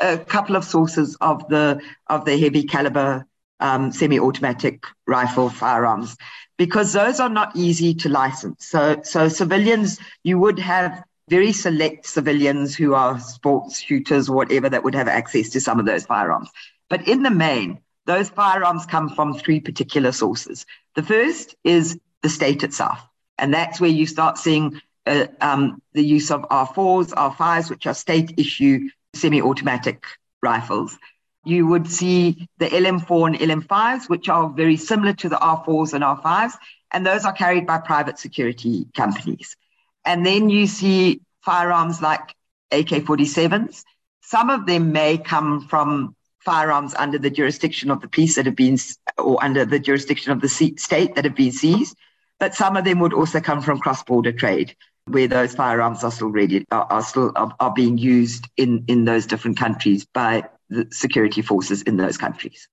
a 0.00 0.18
couple 0.18 0.56
of 0.56 0.64
sources 0.64 1.14
of 1.20 1.46
the 1.48 1.78
of 2.06 2.24
the 2.24 2.38
heavy 2.38 2.64
caliber 2.64 3.26
um, 3.60 3.92
semi-automatic 3.92 4.84
rifle 5.06 5.50
firearms 5.50 6.16
because 6.56 6.94
those 6.94 7.20
are 7.20 7.28
not 7.28 7.54
easy 7.54 7.92
to 7.96 8.08
license. 8.08 8.66
So 8.66 9.02
so 9.02 9.28
civilians, 9.28 10.00
you 10.24 10.38
would 10.38 10.58
have 10.58 11.04
very 11.32 11.52
select 11.52 12.04
civilians 12.04 12.76
who 12.76 12.92
are 12.92 13.18
sports 13.18 13.80
shooters 13.80 14.28
or 14.28 14.36
whatever 14.36 14.68
that 14.68 14.84
would 14.84 14.94
have 14.94 15.08
access 15.08 15.48
to 15.48 15.62
some 15.62 15.80
of 15.80 15.86
those 15.86 16.04
firearms. 16.04 16.50
But 16.90 17.08
in 17.08 17.22
the 17.22 17.30
main, 17.30 17.80
those 18.04 18.28
firearms 18.28 18.84
come 18.84 19.08
from 19.08 19.32
three 19.32 19.58
particular 19.58 20.12
sources. 20.12 20.66
The 20.94 21.02
first 21.02 21.54
is 21.64 21.98
the 22.20 22.28
state 22.28 22.62
itself, 22.62 23.00
and 23.38 23.54
that's 23.54 23.80
where 23.80 23.88
you 23.88 24.06
start 24.06 24.36
seeing 24.36 24.82
uh, 25.06 25.28
um, 25.40 25.80
the 25.94 26.04
use 26.04 26.30
of 26.30 26.42
R4s, 26.42 27.14
R5s, 27.14 27.70
which 27.70 27.86
are 27.86 27.94
state 27.94 28.34
issue 28.36 28.90
semi 29.14 29.40
automatic 29.40 30.04
rifles. 30.42 30.98
You 31.46 31.66
would 31.66 31.90
see 31.90 32.46
the 32.58 32.66
LM4 32.66 33.28
and 33.28 33.36
LM5s, 33.50 34.10
which 34.10 34.28
are 34.28 34.50
very 34.50 34.76
similar 34.76 35.14
to 35.14 35.30
the 35.30 35.36
R4s 35.36 35.94
and 35.94 36.04
R5s, 36.04 36.52
and 36.90 37.06
those 37.06 37.24
are 37.24 37.32
carried 37.32 37.66
by 37.66 37.78
private 37.78 38.18
security 38.18 38.86
companies. 38.94 39.56
And 40.04 40.24
then 40.26 40.48
you 40.48 40.66
see 40.66 41.20
firearms 41.42 42.02
like 42.02 42.34
AK 42.70 43.04
47s. 43.04 43.84
Some 44.22 44.50
of 44.50 44.66
them 44.66 44.92
may 44.92 45.18
come 45.18 45.66
from 45.68 46.16
firearms 46.40 46.94
under 46.94 47.18
the 47.18 47.30
jurisdiction 47.30 47.90
of 47.90 48.00
the 48.00 48.08
police 48.08 48.34
that 48.34 48.46
have 48.46 48.56
been, 48.56 48.78
or 49.18 49.42
under 49.42 49.64
the 49.64 49.78
jurisdiction 49.78 50.32
of 50.32 50.40
the 50.40 50.48
state 50.48 51.14
that 51.14 51.24
have 51.24 51.34
been 51.34 51.52
seized. 51.52 51.96
But 52.40 52.54
some 52.54 52.76
of 52.76 52.84
them 52.84 52.98
would 53.00 53.12
also 53.12 53.40
come 53.40 53.62
from 53.62 53.78
cross 53.78 54.02
border 54.02 54.32
trade, 54.32 54.74
where 55.06 55.28
those 55.28 55.54
firearms 55.54 56.02
are 56.02 56.10
still 56.10 56.30
ready, 56.30 56.64
are, 56.72 56.86
are 56.90 57.02
still 57.02 57.32
are, 57.36 57.54
are 57.60 57.72
being 57.72 57.98
used 57.98 58.48
in, 58.56 58.84
in 58.88 59.04
those 59.04 59.26
different 59.26 59.58
countries 59.58 60.04
by 60.04 60.44
the 60.68 60.88
security 60.90 61.42
forces 61.42 61.82
in 61.82 61.96
those 61.96 62.16
countries. 62.16 62.68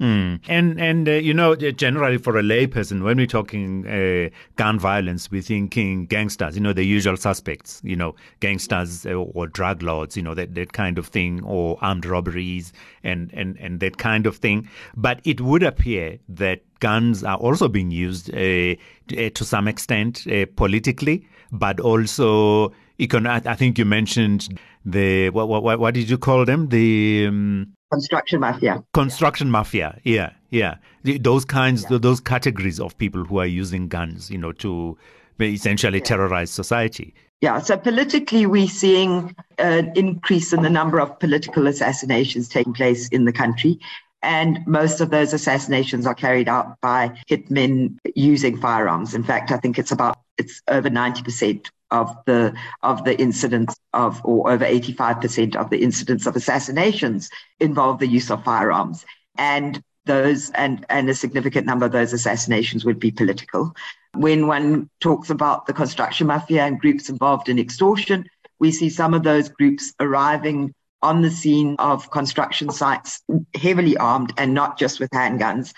Mm. 0.00 0.40
And 0.48 0.80
and 0.80 1.08
uh, 1.08 1.12
you 1.12 1.32
know 1.32 1.54
generally 1.54 2.18
for 2.18 2.36
a 2.36 2.42
layperson 2.42 3.04
when 3.04 3.16
we're 3.16 3.28
talking 3.28 3.86
uh, 3.86 4.28
gun 4.56 4.76
violence 4.76 5.30
we're 5.30 5.40
thinking 5.40 6.06
gangsters 6.06 6.56
you 6.56 6.60
know 6.60 6.72
the 6.72 6.82
usual 6.82 7.16
suspects 7.16 7.80
you 7.84 7.94
know 7.94 8.16
gangsters 8.40 9.06
uh, 9.06 9.14
or 9.14 9.46
drug 9.46 9.84
lords 9.84 10.16
you 10.16 10.22
know 10.22 10.34
that, 10.34 10.56
that 10.56 10.72
kind 10.72 10.98
of 10.98 11.06
thing 11.06 11.44
or 11.44 11.78
armed 11.80 12.06
robberies 12.06 12.72
and, 13.04 13.32
and 13.34 13.56
and 13.58 13.78
that 13.78 13.98
kind 13.98 14.26
of 14.26 14.38
thing 14.38 14.68
but 14.96 15.20
it 15.22 15.40
would 15.40 15.62
appear 15.62 16.18
that 16.28 16.62
guns 16.80 17.22
are 17.22 17.36
also 17.36 17.68
being 17.68 17.92
used 17.92 18.34
uh, 18.34 18.74
to 19.06 19.44
some 19.44 19.68
extent 19.68 20.26
uh, 20.26 20.44
politically 20.56 21.24
but 21.52 21.78
also 21.78 22.72
econ- 22.98 23.46
I 23.46 23.54
think 23.54 23.78
you 23.78 23.84
mentioned 23.84 24.58
the 24.84 25.30
what, 25.30 25.48
what 25.48 25.78
what 25.78 25.94
did 25.94 26.10
you 26.10 26.18
call 26.18 26.44
them 26.44 26.68
the 26.68 27.26
um, 27.28 27.72
construction 27.94 28.40
mafia. 28.40 28.82
Construction 28.92 29.50
mafia. 29.50 30.00
Yeah 30.04 30.30
yeah. 30.54 30.76
Those 31.02 31.44
kinds 31.44 31.84
yeah. 31.90 31.98
those 31.98 32.20
categories 32.20 32.80
of 32.80 32.96
people 32.96 33.24
who 33.24 33.38
are 33.38 33.46
using 33.46 33.88
guns 33.88 34.30
you 34.30 34.38
know 34.38 34.52
to 34.52 34.96
essentially 35.40 35.98
yeah. 35.98 36.04
terrorize 36.04 36.50
society. 36.50 37.14
Yeah 37.40 37.58
so 37.58 37.76
politically 37.76 38.46
we're 38.46 38.68
seeing 38.68 39.34
an 39.58 39.92
increase 39.96 40.52
in 40.52 40.62
the 40.62 40.70
number 40.70 41.00
of 41.00 41.18
political 41.18 41.66
assassinations 41.66 42.48
taking 42.48 42.72
place 42.72 43.08
in 43.08 43.24
the 43.24 43.32
country. 43.32 43.78
And 44.22 44.66
most 44.66 45.02
of 45.02 45.10
those 45.10 45.34
assassinations 45.34 46.06
are 46.06 46.14
carried 46.14 46.48
out 46.48 46.80
by 46.80 47.12
hitmen 47.28 47.98
using 48.14 48.58
firearms. 48.58 49.14
In 49.14 49.24
fact 49.24 49.50
i 49.50 49.58
think 49.58 49.78
it's 49.78 49.92
about 49.92 50.18
it's 50.38 50.62
over 50.68 50.90
90% 50.90 51.70
of 51.94 52.16
the 52.26 52.54
of 52.82 53.04
the 53.04 53.18
incidents 53.20 53.74
of 53.92 54.20
or 54.24 54.50
over 54.50 54.64
85% 54.64 55.56
of 55.56 55.70
the 55.70 55.82
incidents 55.82 56.26
of 56.26 56.36
assassinations 56.36 57.30
involve 57.60 58.00
the 58.00 58.08
use 58.18 58.30
of 58.30 58.44
firearms. 58.44 59.04
And 59.38 59.82
those 60.06 60.50
and 60.50 60.84
and 60.90 61.08
a 61.08 61.14
significant 61.14 61.66
number 61.66 61.86
of 61.86 61.92
those 61.92 62.12
assassinations 62.12 62.84
would 62.84 62.98
be 62.98 63.10
political. 63.10 63.74
When 64.14 64.46
one 64.46 64.90
talks 65.00 65.30
about 65.30 65.66
the 65.66 65.72
construction 65.72 66.26
mafia 66.26 66.64
and 66.64 66.78
groups 66.78 67.08
involved 67.08 67.48
in 67.48 67.58
extortion 67.58 68.26
we 68.58 68.70
see 68.72 68.88
some 68.88 69.14
of 69.14 69.22
those 69.22 69.48
groups 69.48 69.92
arriving 70.00 70.72
on 71.02 71.22
the 71.22 71.30
scene 71.30 71.76
of 71.78 72.10
construction 72.10 72.70
sites 72.70 73.20
heavily 73.54 73.96
armed 73.96 74.32
and 74.38 74.54
not 74.54 74.78
just 74.78 75.00
with 75.00 75.10
handguns 75.10 75.74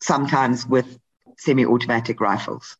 sometimes 0.00 0.66
with 0.66 0.98
semi-automatic 1.36 2.20
rifles 2.20 2.76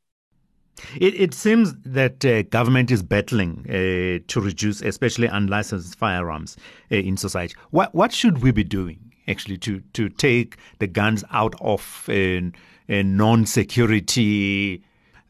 it, 0.97 1.15
it 1.21 1.35
seems 1.35 1.75
that 1.85 2.25
uh, 2.25 2.43
government 2.43 2.91
is 2.91 3.03
battling 3.03 3.65
uh, 3.69 4.19
to 4.27 4.41
reduce, 4.41 4.83
especially 4.83 5.27
unlicensed 5.27 5.97
firearms 5.97 6.57
uh, 6.91 6.97
in 6.97 7.17
society. 7.17 7.55
What 7.71 7.95
what 7.95 8.13
should 8.13 8.43
we 8.43 8.51
be 8.51 8.65
doing 8.65 8.99
actually 9.29 9.59
to 9.59 9.81
to 9.93 10.09
take 10.09 10.57
the 10.79 10.87
guns 10.87 11.25
out 11.31 11.55
of 11.61 12.09
uh, 12.09 12.41
non-security 12.89 14.83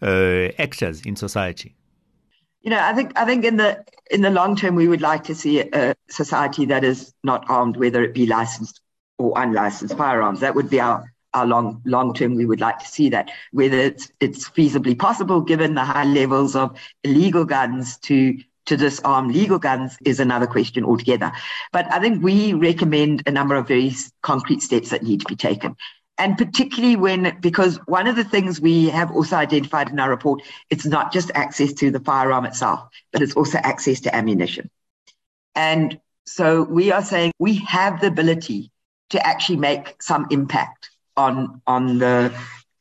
uh, 0.03 0.49
actors 0.59 1.01
in 1.03 1.17
society? 1.17 1.75
You 2.63 2.71
know, 2.71 2.81
I 2.81 2.93
think 2.95 3.13
I 3.17 3.25
think 3.25 3.45
in 3.45 3.57
the 3.57 3.85
in 4.11 4.23
the 4.23 4.31
long 4.31 4.57
term, 4.57 4.75
we 4.75 4.89
would 4.89 5.01
like 5.01 5.25
to 5.25 5.35
see 5.35 5.61
a 5.61 5.95
society 6.09 6.67
that 6.67 6.85
is 6.85 7.13
not 7.23 7.45
armed, 7.49 7.77
whether 7.77 8.03
it 8.03 8.13
be 8.15 8.27
licensed 8.27 8.81
or 9.19 9.33
unlicensed 9.37 9.97
firearms. 9.97 10.41
That 10.41 10.55
would 10.55 10.69
be 10.69 10.81
our 10.81 11.05
our 11.35 11.47
long 11.47 11.81
long 11.85 12.13
term 12.13 12.35
we 12.35 12.47
would 12.47 12.61
like 12.61 12.79
to 12.79 12.87
see 12.87 13.09
that 13.11 13.31
whether 13.53 13.79
it's 13.79 14.11
it's 14.21 14.49
feasibly 14.51 14.99
possible 14.99 15.41
given 15.41 15.75
the 15.75 15.85
high 15.85 16.05
levels 16.05 16.57
of 16.57 16.77
illegal 17.05 17.45
guns 17.45 17.99
to 17.99 18.37
to 18.67 18.77
disarm 18.77 19.29
legal 19.29 19.59
guns 19.59 19.97
is 20.05 20.21
another 20.21 20.47
question 20.47 20.85
altogether. 20.85 21.33
But 21.73 21.93
i 21.93 21.99
think 22.01 22.23
we 22.23 22.53
recommend 22.55 23.23
a 23.27 23.31
number 23.31 23.57
of 23.57 23.69
very 23.69 23.93
concrete 24.23 24.63
steps 24.63 24.91
that 24.91 25.03
need 25.03 25.21
to 25.21 25.27
be 25.27 25.37
taken. 25.37 25.77
And 26.19 26.37
particularly 26.37 26.97
when 26.97 27.39
because 27.41 27.79
one 27.87 28.07
of 28.07 28.17
the 28.17 28.25
things 28.25 28.61
we 28.61 28.91
have 28.91 29.11
also 29.11 29.37
identified 29.37 29.89
in 29.89 29.99
our 29.99 30.11
report 30.11 30.43
it's 30.69 30.87
not 30.87 31.13
just 31.13 31.31
access 31.35 31.73
to 31.75 31.91
the 31.91 32.01
firearm 32.01 32.45
itself 32.45 32.89
but 33.13 33.23
it's 33.23 33.35
also 33.35 33.59
access 33.59 34.01
to 34.01 34.15
ammunition. 34.15 34.71
And 35.55 36.01
so 36.27 36.63
we 36.63 36.93
are 36.93 37.03
saying 37.03 37.33
we 37.39 37.57
have 37.57 38.01
the 38.01 38.07
ability 38.07 38.71
to 39.11 39.27
actually 39.27 39.57
make 39.57 40.01
some 40.01 40.27
impact 40.31 40.90
on, 41.17 41.61
on 41.67 41.99
the 41.99 42.33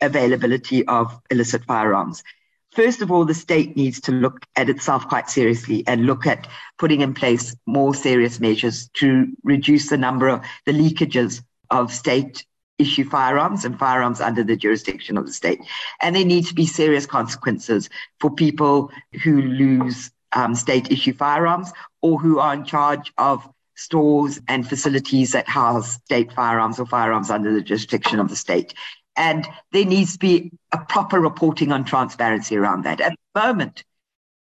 availability 0.02 0.86
of 0.88 1.20
illicit 1.30 1.66
firearms. 1.66 2.24
First 2.72 3.02
of 3.02 3.12
all, 3.12 3.26
the 3.26 3.34
state 3.34 3.76
needs 3.76 4.00
to 4.02 4.12
look 4.12 4.46
at 4.56 4.70
itself 4.70 5.08
quite 5.08 5.30
seriously 5.30 5.84
and 5.88 6.06
look 6.06 6.28
at 6.28 6.48
putting 6.78 7.02
in 7.02 7.14
place 7.14 7.56
more 7.66 7.96
serious 7.96 8.40
measures 8.40 8.90
to 8.94 9.28
reduce 9.44 9.90
the 9.90 9.98
number 9.98 10.28
of 10.28 10.42
the 10.66 10.72
leakages 10.72 11.42
of 11.72 11.92
state 11.92 12.46
issue 12.78 13.04
firearms 13.04 13.66
and 13.66 13.78
firearms 13.78 14.22
under 14.22 14.44
the 14.44 14.56
jurisdiction 14.56 15.18
of 15.18 15.26
the 15.26 15.34
state. 15.34 15.60
And 16.02 16.16
there 16.16 16.24
need 16.24 16.46
to 16.46 16.54
be 16.54 16.66
serious 16.66 17.06
consequences 17.06 17.90
for 18.20 18.32
people 18.32 18.92
who 19.24 19.42
lose 19.42 20.12
um, 20.32 20.56
state 20.56 20.92
issue 20.92 21.14
firearms 21.14 21.72
or 22.02 22.20
who 22.20 22.40
are 22.40 22.54
in 22.54 22.66
charge 22.66 23.12
of 23.18 23.48
stores 23.80 24.40
and 24.48 24.68
facilities 24.68 25.32
that 25.32 25.48
house 25.48 25.94
state 25.94 26.34
firearms 26.34 26.80
or 26.80 26.86
firearms 26.86 27.30
under 27.30 27.54
the 27.54 27.62
jurisdiction 27.62 28.20
of 28.20 28.30
the 28.30 28.36
state. 28.36 28.74
And 29.16 29.48
there 29.72 29.86
needs 29.86 30.14
to 30.14 30.20
be 30.20 30.52
a 30.72 30.78
proper 30.78 31.20
reporting 31.20 31.72
on 31.72 31.86
transparency 31.86 32.56
around 32.58 32.84
that. 32.84 33.02
At 33.02 33.16
the 33.34 33.42
moment, 33.42 33.84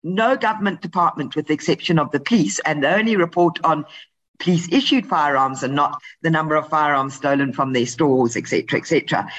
no 0.04 0.36
government 0.38 0.82
department, 0.82 1.36
with 1.36 1.48
the 1.48 1.54
exception 1.54 2.00
of 2.00 2.12
the 2.12 2.20
police, 2.20 2.60
and 2.60 2.84
the 2.84 2.96
only 2.96 3.16
report 3.16 3.60
on 3.64 3.86
police 4.40 4.72
issued 4.72 5.06
firearms 5.06 5.64
and 5.64 5.76
not 5.76 6.02
the 6.22 6.30
number 6.30 6.56
of 6.56 6.70
firearms 6.70 7.16
stolen 7.16 7.54
from 7.54 7.74
their 7.74 7.86
stores, 7.86 8.36
etc., 8.36 8.80
etc. 8.80 9.30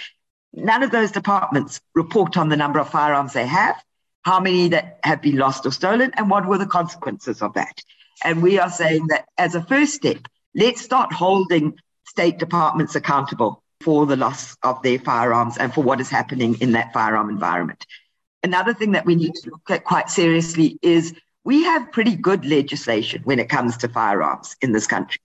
None 0.52 0.82
of 0.82 0.90
those 0.90 1.12
departments 1.12 1.80
report 1.94 2.36
on 2.36 2.48
the 2.48 2.56
number 2.56 2.78
of 2.78 2.88
firearms 2.88 3.32
they 3.32 3.46
have, 3.46 3.76
how 4.22 4.40
many 4.40 4.68
that 4.68 4.98
have 5.02 5.22
been 5.22 5.36
lost 5.36 5.66
or 5.66 5.70
stolen, 5.70 6.12
and 6.16 6.30
what 6.30 6.46
were 6.46 6.58
the 6.58 6.66
consequences 6.66 7.42
of 7.42 7.54
that. 7.54 7.82
And 8.24 8.42
we 8.42 8.58
are 8.58 8.70
saying 8.70 9.08
that 9.08 9.26
as 9.36 9.54
a 9.54 9.62
first 9.62 9.94
step, 9.94 10.18
let's 10.54 10.80
start 10.80 11.12
holding 11.12 11.78
state 12.08 12.38
departments 12.38 12.94
accountable 12.94 13.62
for 13.80 14.06
the 14.06 14.16
loss 14.16 14.56
of 14.62 14.82
their 14.82 14.98
firearms 14.98 15.58
and 15.58 15.72
for 15.72 15.82
what 15.82 16.00
is 16.00 16.08
happening 16.08 16.56
in 16.60 16.72
that 16.72 16.92
firearm 16.92 17.28
environment. 17.28 17.86
Another 18.42 18.72
thing 18.72 18.92
that 18.92 19.04
we 19.04 19.14
need 19.14 19.34
to 19.34 19.50
look 19.50 19.70
at 19.70 19.84
quite 19.84 20.08
seriously 20.08 20.78
is 20.82 21.14
we 21.44 21.64
have 21.64 21.92
pretty 21.92 22.16
good 22.16 22.44
legislation 22.44 23.22
when 23.24 23.38
it 23.38 23.48
comes 23.48 23.76
to 23.78 23.88
firearms 23.88 24.56
in 24.62 24.72
this 24.72 24.86
country. 24.86 25.20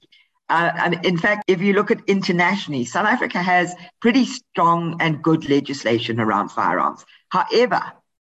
Uh, 0.49 0.97
in 1.03 1.17
fact, 1.17 1.45
if 1.47 1.61
you 1.61 1.71
look 1.71 1.91
at 1.91 2.01
internationally, 2.07 2.83
South 2.83 3.05
Africa 3.05 3.41
has 3.41 3.73
pretty 4.01 4.25
strong 4.25 4.97
and 4.99 5.23
good 5.23 5.49
legislation 5.49 6.19
around 6.19 6.49
firearms. 6.49 7.05
However, 7.29 7.81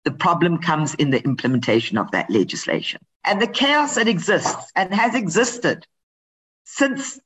the 0.03 0.11
problem 0.11 0.57
comes 0.57 0.95
in 0.95 1.11
the 1.11 1.23
implementation 1.23 1.97
of 1.97 2.11
that 2.11 2.29
legislation. 2.29 3.01
And 3.23 3.41
the 3.41 3.47
chaos 3.47 3.95
that 3.95 4.07
exists 4.07 4.71
and 4.75 4.93
has 4.93 5.15
existed 5.15 5.85
since 6.63 7.19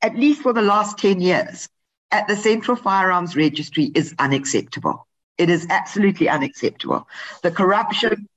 at 0.00 0.16
least 0.16 0.42
for 0.42 0.52
the 0.52 0.62
last 0.62 0.98
10 0.98 1.20
years 1.20 1.68
at 2.10 2.26
the 2.28 2.36
Central 2.36 2.76
Firearms 2.76 3.36
Registry 3.36 3.90
is 3.94 4.14
unacceptable. 4.18 5.06
It 5.38 5.48
is 5.48 5.66
absolutely 5.70 6.28
unacceptable. 6.28 7.08
The 7.42 7.50
corruption, 7.50 8.28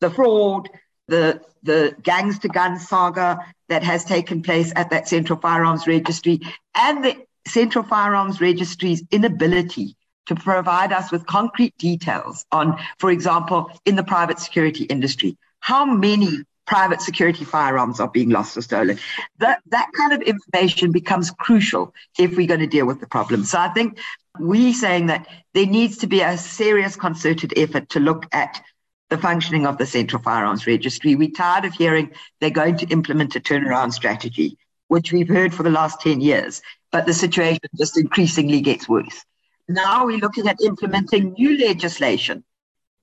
the 0.00 0.10
fraud, 0.10 0.70
the, 1.08 1.42
the 1.62 1.96
gangs 2.02 2.38
to 2.40 2.48
gun 2.48 2.78
saga 2.78 3.38
that 3.68 3.82
has 3.82 4.04
taken 4.04 4.42
place 4.42 4.72
at 4.76 4.90
that 4.90 5.08
Central 5.08 5.38
Firearms 5.38 5.86
Registry, 5.86 6.40
and 6.74 7.04
the 7.04 7.16
Central 7.46 7.84
Firearms 7.84 8.40
Registry's 8.40 9.02
inability 9.10 9.96
to 10.28 10.34
provide 10.34 10.92
us 10.92 11.10
with 11.10 11.26
concrete 11.26 11.76
details 11.78 12.46
on, 12.52 12.78
for 12.98 13.10
example, 13.10 13.70
in 13.84 13.96
the 13.96 14.04
private 14.04 14.38
security 14.38 14.84
industry, 14.84 15.36
how 15.60 15.84
many 15.84 16.44
private 16.66 17.00
security 17.00 17.44
firearms 17.44 17.98
are 17.98 18.08
being 18.08 18.28
lost 18.28 18.56
or 18.56 18.62
stolen. 18.62 18.98
That, 19.38 19.62
that 19.70 19.88
kind 19.96 20.12
of 20.12 20.20
information 20.20 20.92
becomes 20.92 21.30
crucial 21.30 21.94
if 22.18 22.36
we're 22.36 22.46
going 22.46 22.60
to 22.60 22.66
deal 22.66 22.86
with 22.86 23.00
the 23.00 23.06
problem. 23.06 23.44
So 23.44 23.58
I 23.58 23.68
think 23.68 23.98
we're 24.38 24.74
saying 24.74 25.06
that 25.06 25.26
there 25.54 25.66
needs 25.66 25.96
to 25.98 26.06
be 26.06 26.20
a 26.20 26.36
serious 26.36 26.94
concerted 26.94 27.54
effort 27.56 27.88
to 27.90 28.00
look 28.00 28.26
at 28.32 28.62
the 29.08 29.16
functioning 29.16 29.66
of 29.66 29.78
the 29.78 29.86
Central 29.86 30.22
Firearms 30.22 30.66
Registry. 30.66 31.14
We're 31.14 31.30
tired 31.30 31.64
of 31.64 31.72
hearing 31.72 32.12
they're 32.40 32.50
going 32.50 32.76
to 32.78 32.86
implement 32.88 33.34
a 33.34 33.40
turnaround 33.40 33.94
strategy, 33.94 34.58
which 34.88 35.10
we've 35.10 35.28
heard 35.28 35.54
for 35.54 35.62
the 35.62 35.70
last 35.70 36.02
10 36.02 36.20
years, 36.20 36.60
but 36.92 37.06
the 37.06 37.14
situation 37.14 37.60
just 37.78 37.96
increasingly 37.96 38.60
gets 38.60 38.86
worse. 38.86 39.24
Now 39.68 40.06
we're 40.06 40.18
looking 40.18 40.48
at 40.48 40.60
implementing 40.62 41.34
new 41.34 41.58
legislation, 41.58 42.42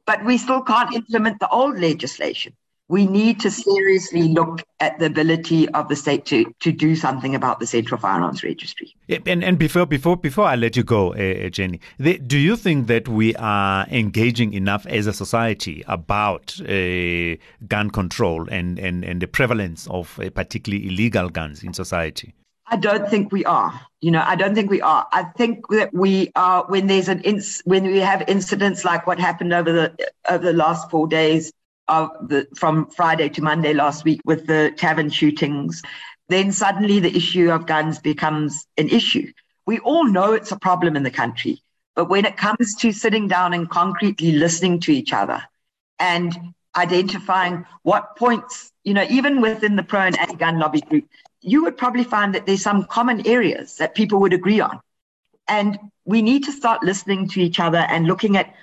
but 0.08 0.26
we 0.26 0.38
still 0.40 0.62
can't 0.62 0.94
implement 0.96 1.40
the 1.40 1.48
old 1.50 1.80
legislation. 1.80 2.54
We 2.88 3.08
need 3.08 3.40
to 3.40 3.50
seriously 3.50 4.24
look 4.30 4.64
at 4.80 5.00
the 5.00 5.08
ability 5.08 5.68
of 5.70 5.90
the 5.90 5.96
state 5.96 6.26
to, 6.26 6.46
to 6.60 6.72
do 6.72 6.96
something 6.96 7.34
about 7.34 7.60
the 7.60 7.66
Central 7.66 8.00
Firearms 8.00 8.44
Registry. 8.44 8.96
And, 9.26 9.44
and 9.44 9.58
before 9.58 9.88
before 9.88 10.18
before 10.18 10.46
I 10.46 10.56
let 10.56 10.76
you 10.76 10.84
go, 10.84 11.14
uh, 11.14 11.50
Jenny, 11.50 11.82
the, 11.98 12.20
do 12.20 12.38
you 12.38 12.56
think 12.56 12.86
that 12.88 13.08
we 13.08 13.36
are 13.38 13.88
engaging 13.90 14.54
enough 14.54 14.86
as 14.86 15.08
a 15.08 15.14
society 15.14 15.84
about 15.88 16.60
uh, 16.62 17.38
gun 17.68 17.90
control 17.90 18.48
and, 18.50 18.78
and, 18.78 19.04
and 19.04 19.20
the 19.20 19.28
prevalence 19.28 19.88
of 19.88 20.20
uh, 20.20 20.30
particularly 20.30 20.88
illegal 20.88 21.30
guns 21.30 21.64
in 21.64 21.74
society? 21.74 22.36
I 22.68 22.78
don't 22.78 23.10
think 23.10 23.32
we 23.32 23.46
are. 23.46 23.80
You 24.02 24.12
know, 24.12 24.24
I 24.26 24.36
don't 24.36 24.56
think 24.56 24.70
we 24.72 24.82
are. 24.82 25.08
I 25.12 25.24
think 25.24 25.68
that 25.70 25.94
we 25.94 26.32
are 26.36 26.66
when 26.68 26.88
there's 26.88 27.10
an 27.10 27.22
ins- 27.22 27.62
when 27.66 27.84
we 27.86 28.00
have 28.00 28.24
incidents 28.28 28.84
like 28.84 29.08
what 29.08 29.20
happened 29.20 29.54
over 29.54 29.72
the 29.72 30.10
over 30.30 30.44
the 30.44 30.54
last 30.54 30.90
four 30.90 31.08
days 31.08 31.52
of 31.88 32.10
the 32.28 32.48
from 32.56 32.88
Friday 32.88 33.30
to 33.30 33.42
Monday 33.44 33.74
last 33.74 34.04
week 34.04 34.22
with 34.26 34.48
the 34.48 34.74
tavern 34.78 35.10
shootings, 35.10 35.84
then 36.30 36.52
suddenly 36.52 37.00
the 37.00 37.16
issue 37.16 37.52
of 37.52 37.68
guns 37.68 38.00
becomes 38.00 38.66
an 38.78 38.90
issue. 38.90 39.32
We 39.68 39.80
all 39.80 40.06
know 40.06 40.34
it's 40.34 40.52
a 40.52 40.60
problem 40.60 40.96
in 40.96 41.04
the 41.04 41.12
country, 41.12 41.62
but 41.96 42.10
when 42.10 42.26
it 42.26 42.38
comes 42.38 42.76
to 42.80 42.92
sitting 42.92 43.28
down 43.28 43.54
and 43.54 43.70
concretely 43.70 44.34
listening 44.34 44.80
to 44.82 44.92
each 44.92 45.14
other 45.14 45.42
and 46.00 46.36
identifying 46.76 47.66
what 47.84 48.16
points, 48.18 48.72
you 48.86 48.94
know, 48.94 49.06
even 49.10 49.42
within 49.42 49.76
the 49.76 49.84
pro 49.84 50.02
and 50.02 50.18
anti-gun 50.18 50.60
lobby 50.60 50.80
group, 50.80 51.06
you 51.42 51.64
would 51.64 51.78
probably 51.78 52.04
find 52.04 52.34
that 52.34 52.46
there's 52.46 52.62
some 52.62 52.86
common 52.86 53.28
areas 53.28 53.78
that 53.78 53.96
people 53.96 54.20
would 54.22 54.32
agree 54.32 54.62
on. 54.62 54.80
And 55.48 55.78
we 56.06 56.22
need 56.22 56.46
to 56.46 56.52
start 56.52 56.84
listening 56.84 57.28
to 57.30 57.42
each 57.42 57.60
other 57.60 57.80
and 57.80 58.06
looking 58.06 58.38
at 58.38 58.56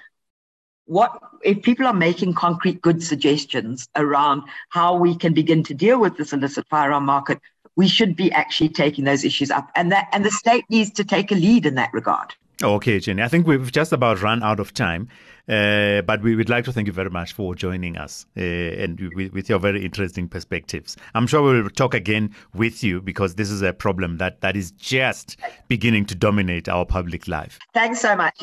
what 0.86 1.16
if 1.44 1.62
people 1.62 1.86
are 1.86 1.92
making 1.92 2.34
concrete 2.34 2.80
good 2.82 3.02
suggestions 3.02 3.88
around 3.96 4.42
how 4.70 4.96
we 4.96 5.14
can 5.14 5.32
begin 5.32 5.62
to 5.64 5.74
deal 5.74 6.00
with 6.00 6.16
this 6.16 6.32
illicit 6.32 6.66
firearm 6.68 7.04
market 7.04 7.38
we 7.76 7.86
should 7.86 8.16
be 8.16 8.30
actually 8.32 8.68
taking 8.68 9.04
those 9.04 9.24
issues 9.24 9.50
up 9.50 9.70
and 9.76 9.92
that 9.92 10.08
and 10.12 10.24
the 10.24 10.30
state 10.30 10.64
needs 10.68 10.90
to 10.90 11.04
take 11.04 11.30
a 11.30 11.36
lead 11.36 11.66
in 11.66 11.76
that 11.76 11.92
regard 11.92 12.34
Okay, 12.62 13.00
Jenny. 13.00 13.22
I 13.22 13.28
think 13.28 13.46
we've 13.46 13.72
just 13.72 13.92
about 13.92 14.22
run 14.22 14.42
out 14.42 14.60
of 14.60 14.72
time, 14.72 15.08
uh, 15.48 16.02
but 16.02 16.22
we 16.22 16.36
would 16.36 16.48
like 16.48 16.64
to 16.64 16.72
thank 16.72 16.86
you 16.86 16.92
very 16.92 17.10
much 17.10 17.32
for 17.32 17.54
joining 17.54 17.96
us 17.96 18.26
uh, 18.36 18.40
and 18.40 19.00
with, 19.14 19.32
with, 19.32 19.48
your 19.48 19.58
very 19.58 19.84
interesting 19.84 20.28
perspectives. 20.28 20.96
I'm 21.14 21.26
sure 21.26 21.42
we 21.42 21.62
will 21.62 21.70
talk 21.70 21.94
again 21.94 22.34
with 22.54 22.84
you 22.84 23.00
because 23.00 23.34
this 23.34 23.50
is 23.50 23.62
a 23.62 23.72
problem 23.72 24.18
that, 24.18 24.40
that 24.40 24.56
is 24.56 24.70
just 24.72 25.36
beginning 25.68 26.06
to 26.06 26.14
dominate 26.14 26.68
our 26.68 26.86
public 26.86 27.26
life. 27.28 27.58
Thanks 27.74 28.00
so 28.00 28.16
much. 28.16 28.42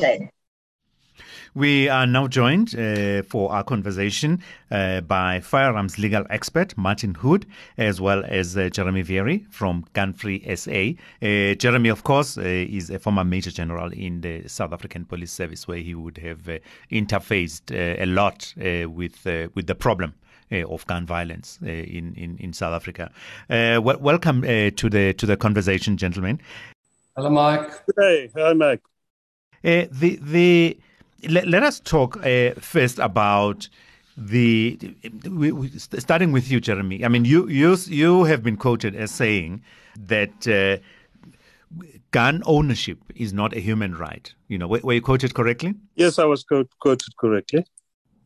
We 1.54 1.88
are 1.88 2.06
now 2.06 2.28
joined 2.28 2.78
uh, 2.78 3.22
for 3.22 3.50
our 3.52 3.64
conversation 3.64 4.40
uh, 4.70 5.00
by 5.00 5.40
firearms 5.40 5.98
legal 5.98 6.24
expert 6.30 6.78
Martin 6.78 7.14
Hood, 7.14 7.44
as 7.76 8.00
well 8.00 8.22
as 8.26 8.56
uh, 8.56 8.68
Jeremy 8.68 9.02
Vearey 9.02 9.50
from 9.50 9.84
Gunfree 9.94 10.44
SA. 10.56 10.94
Uh, 11.20 11.54
Jeremy, 11.56 11.88
of 11.88 12.04
course, 12.04 12.38
uh, 12.38 12.42
is 12.42 12.90
a 12.90 12.98
former 12.98 13.24
Major 13.24 13.50
General 13.50 13.92
in 13.92 14.20
the 14.20 14.46
South 14.48 14.72
African 14.72 15.04
Police 15.04 15.32
Service, 15.32 15.66
where 15.66 15.78
he 15.78 15.94
would 15.94 16.18
have 16.18 16.48
uh, 16.48 16.58
interfaced 16.92 17.72
a 17.72 18.06
lot 18.06 18.54
with 18.56 19.24
with 19.54 19.66
the 19.66 19.74
problem. 19.74 20.14
of 20.52 20.84
gun 20.86 21.06
violence 21.06 21.60
in, 21.62 22.12
in, 22.16 22.36
in 22.40 22.52
South 22.52 22.74
Africa. 22.74 23.12
Well, 23.48 23.98
welcome 24.00 24.42
to 24.42 24.90
the 24.90 25.14
to 25.14 25.26
the 25.26 25.36
conversation, 25.36 25.96
gentlemen. 25.96 26.40
Hello, 27.14 27.30
Mike. 27.30 27.70
Hey, 27.96 28.30
hi, 28.34 28.52
Mike. 28.52 28.82
the 29.62 30.18
the 30.20 30.76
let, 31.28 31.46
let 31.48 31.62
us 31.62 31.80
talk 31.80 32.24
uh, 32.24 32.52
first 32.54 32.98
about 32.98 33.68
the 34.16 34.78
we, 35.30 35.52
we, 35.52 35.68
starting 35.78 36.32
with 36.32 36.50
you, 36.50 36.60
Jeremy. 36.60 37.04
I 37.04 37.08
mean, 37.08 37.24
you 37.24 37.48
you 37.48 37.76
you 37.86 38.24
have 38.24 38.42
been 38.42 38.56
quoted 38.56 38.94
as 38.94 39.10
saying 39.10 39.62
that 39.98 40.46
uh, 40.48 40.78
gun 42.10 42.42
ownership 42.46 42.98
is 43.14 43.32
not 43.32 43.56
a 43.56 43.60
human 43.60 43.96
right. 43.96 44.32
You 44.48 44.58
know, 44.58 44.68
were, 44.68 44.80
were 44.82 44.94
you 44.94 45.00
quoted 45.00 45.34
correctly? 45.34 45.74
Yes, 45.94 46.18
I 46.18 46.24
was 46.24 46.44
quoted 46.44 47.16
correctly. 47.18 47.64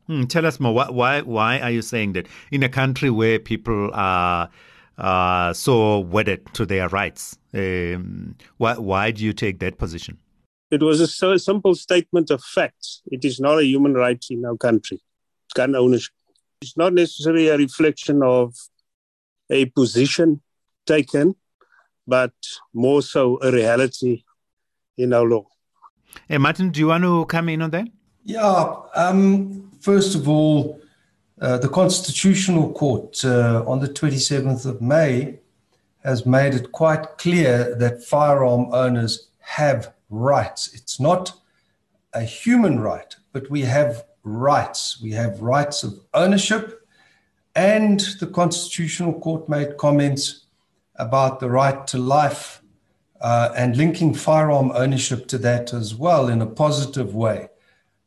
Hmm, 0.07 0.25
tell 0.25 0.47
us 0.47 0.61
more. 0.61 0.75
Why 0.75 1.21
why 1.23 1.61
are 1.61 1.71
you 1.71 1.83
saying 1.83 2.13
that 2.15 2.27
in 2.51 2.63
a 2.63 2.69
country 2.69 3.11
where 3.11 3.39
people 3.39 3.91
are 3.95 4.51
uh, 4.99 5.53
so 5.53 6.01
wedded 6.01 6.47
to 6.55 6.67
their 6.67 6.89
rights? 6.89 7.39
Um, 7.53 8.37
why 8.57 8.75
why 8.75 9.11
do 9.11 9.25
you 9.25 9.33
take 9.33 9.61
that 9.61 9.79
position? 9.79 10.19
It 10.71 10.83
was 10.83 11.01
a 11.01 11.07
so 11.07 11.37
simple 11.37 11.75
statement 11.75 12.31
of 12.31 12.43
facts. 12.43 13.03
It 13.11 13.25
is 13.25 13.39
not 13.39 13.59
a 13.59 13.65
human 13.65 13.95
right 13.95 14.25
in 14.31 14.45
our 14.45 14.57
country, 14.57 15.01
gun 15.55 15.77
ownership. 15.77 16.15
It's 16.61 16.77
not 16.77 16.95
necessarily 16.95 17.49
a 17.49 17.57
reflection 17.57 18.23
of 18.23 18.55
a 19.51 19.67
position 19.67 20.41
taken, 20.87 21.37
but 22.07 22.33
more 22.73 23.03
so 23.03 23.39
a 23.43 23.53
reality 23.53 24.25
in 24.97 25.13
our 25.13 25.25
law. 25.25 25.47
Hey, 26.29 26.39
Martin, 26.39 26.71
do 26.71 26.81
you 26.81 26.89
want 26.89 27.05
to 27.05 27.27
come 27.27 27.49
in 27.49 27.63
on 27.63 27.71
that? 27.71 27.89
Yeah. 28.25 28.77
Um, 28.95 29.71
first 29.81 30.15
of 30.15 30.29
all, 30.29 30.81
uh, 31.41 31.59
the 31.59 31.69
Constitutional 31.69 32.73
Court 32.73 33.23
uh, 33.25 33.65
on 33.67 33.81
the 33.81 33.89
27th 33.89 34.65
of 34.67 34.81
May 34.81 35.41
has 36.03 36.25
made 36.25 36.55
it 36.55 36.73
quite 36.73 37.19
clear 37.19 37.75
that 37.77 38.05
firearm 38.05 38.69
owners 38.73 39.29
have 39.41 39.93
rights. 40.11 40.73
It's 40.75 41.01
not 41.01 41.33
a 42.13 42.23
human 42.23 42.81
right, 42.81 43.15
but 43.33 43.51
we 43.51 43.63
have 43.63 44.05
rights. 44.23 45.01
We 45.01 45.13
have 45.13 45.41
rights 45.41 45.83
of 45.83 46.01
ownership. 46.13 46.87
And 47.55 48.01
the 48.21 48.27
Constitutional 48.27 49.19
Court 49.21 49.49
made 49.49 49.77
comments 49.77 50.47
about 50.97 51.41
the 51.41 51.51
right 51.51 51.87
to 51.89 51.99
life 51.99 52.63
uh, 53.21 53.53
and 53.57 53.77
linking 53.77 54.15
firearm 54.15 54.73
ownership 54.75 55.27
to 55.29 55.39
that 55.39 55.73
as 55.73 55.95
well 55.95 56.29
in 56.29 56.43
a 56.43 56.47
positive 56.47 57.15
way. 57.15 57.49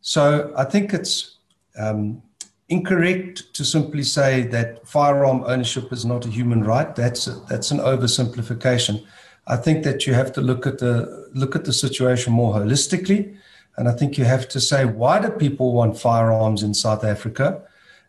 So 0.01 0.53
I 0.55 0.63
think 0.63 0.93
it's 0.93 1.37
um, 1.77 2.21
incorrect 2.69 3.53
to 3.53 3.65
simply 3.65 4.03
say 4.03 4.43
that 4.47 4.87
firearm 4.87 5.43
ownership 5.45 5.91
is 5.91 6.05
not 6.05 6.25
a 6.25 6.29
human 6.29 6.63
right. 6.63 6.95
That's 6.95 7.27
a, 7.27 7.39
that's 7.49 7.71
an 7.71 7.79
oversimplification. 7.79 9.05
I 9.47 9.55
think 9.55 9.83
that 9.83 10.05
you 10.05 10.13
have 10.13 10.33
to 10.33 10.41
look 10.41 10.67
at 10.67 10.79
the 10.79 11.29
look 11.33 11.55
at 11.55 11.65
the 11.65 11.73
situation 11.73 12.33
more 12.33 12.53
holistically, 12.53 13.37
and 13.77 13.87
I 13.87 13.93
think 13.93 14.17
you 14.17 14.25
have 14.25 14.47
to 14.49 14.59
say 14.59 14.85
why 14.85 15.21
do 15.21 15.29
people 15.29 15.73
want 15.73 15.99
firearms 15.99 16.63
in 16.63 16.73
South 16.73 17.03
Africa, 17.03 17.61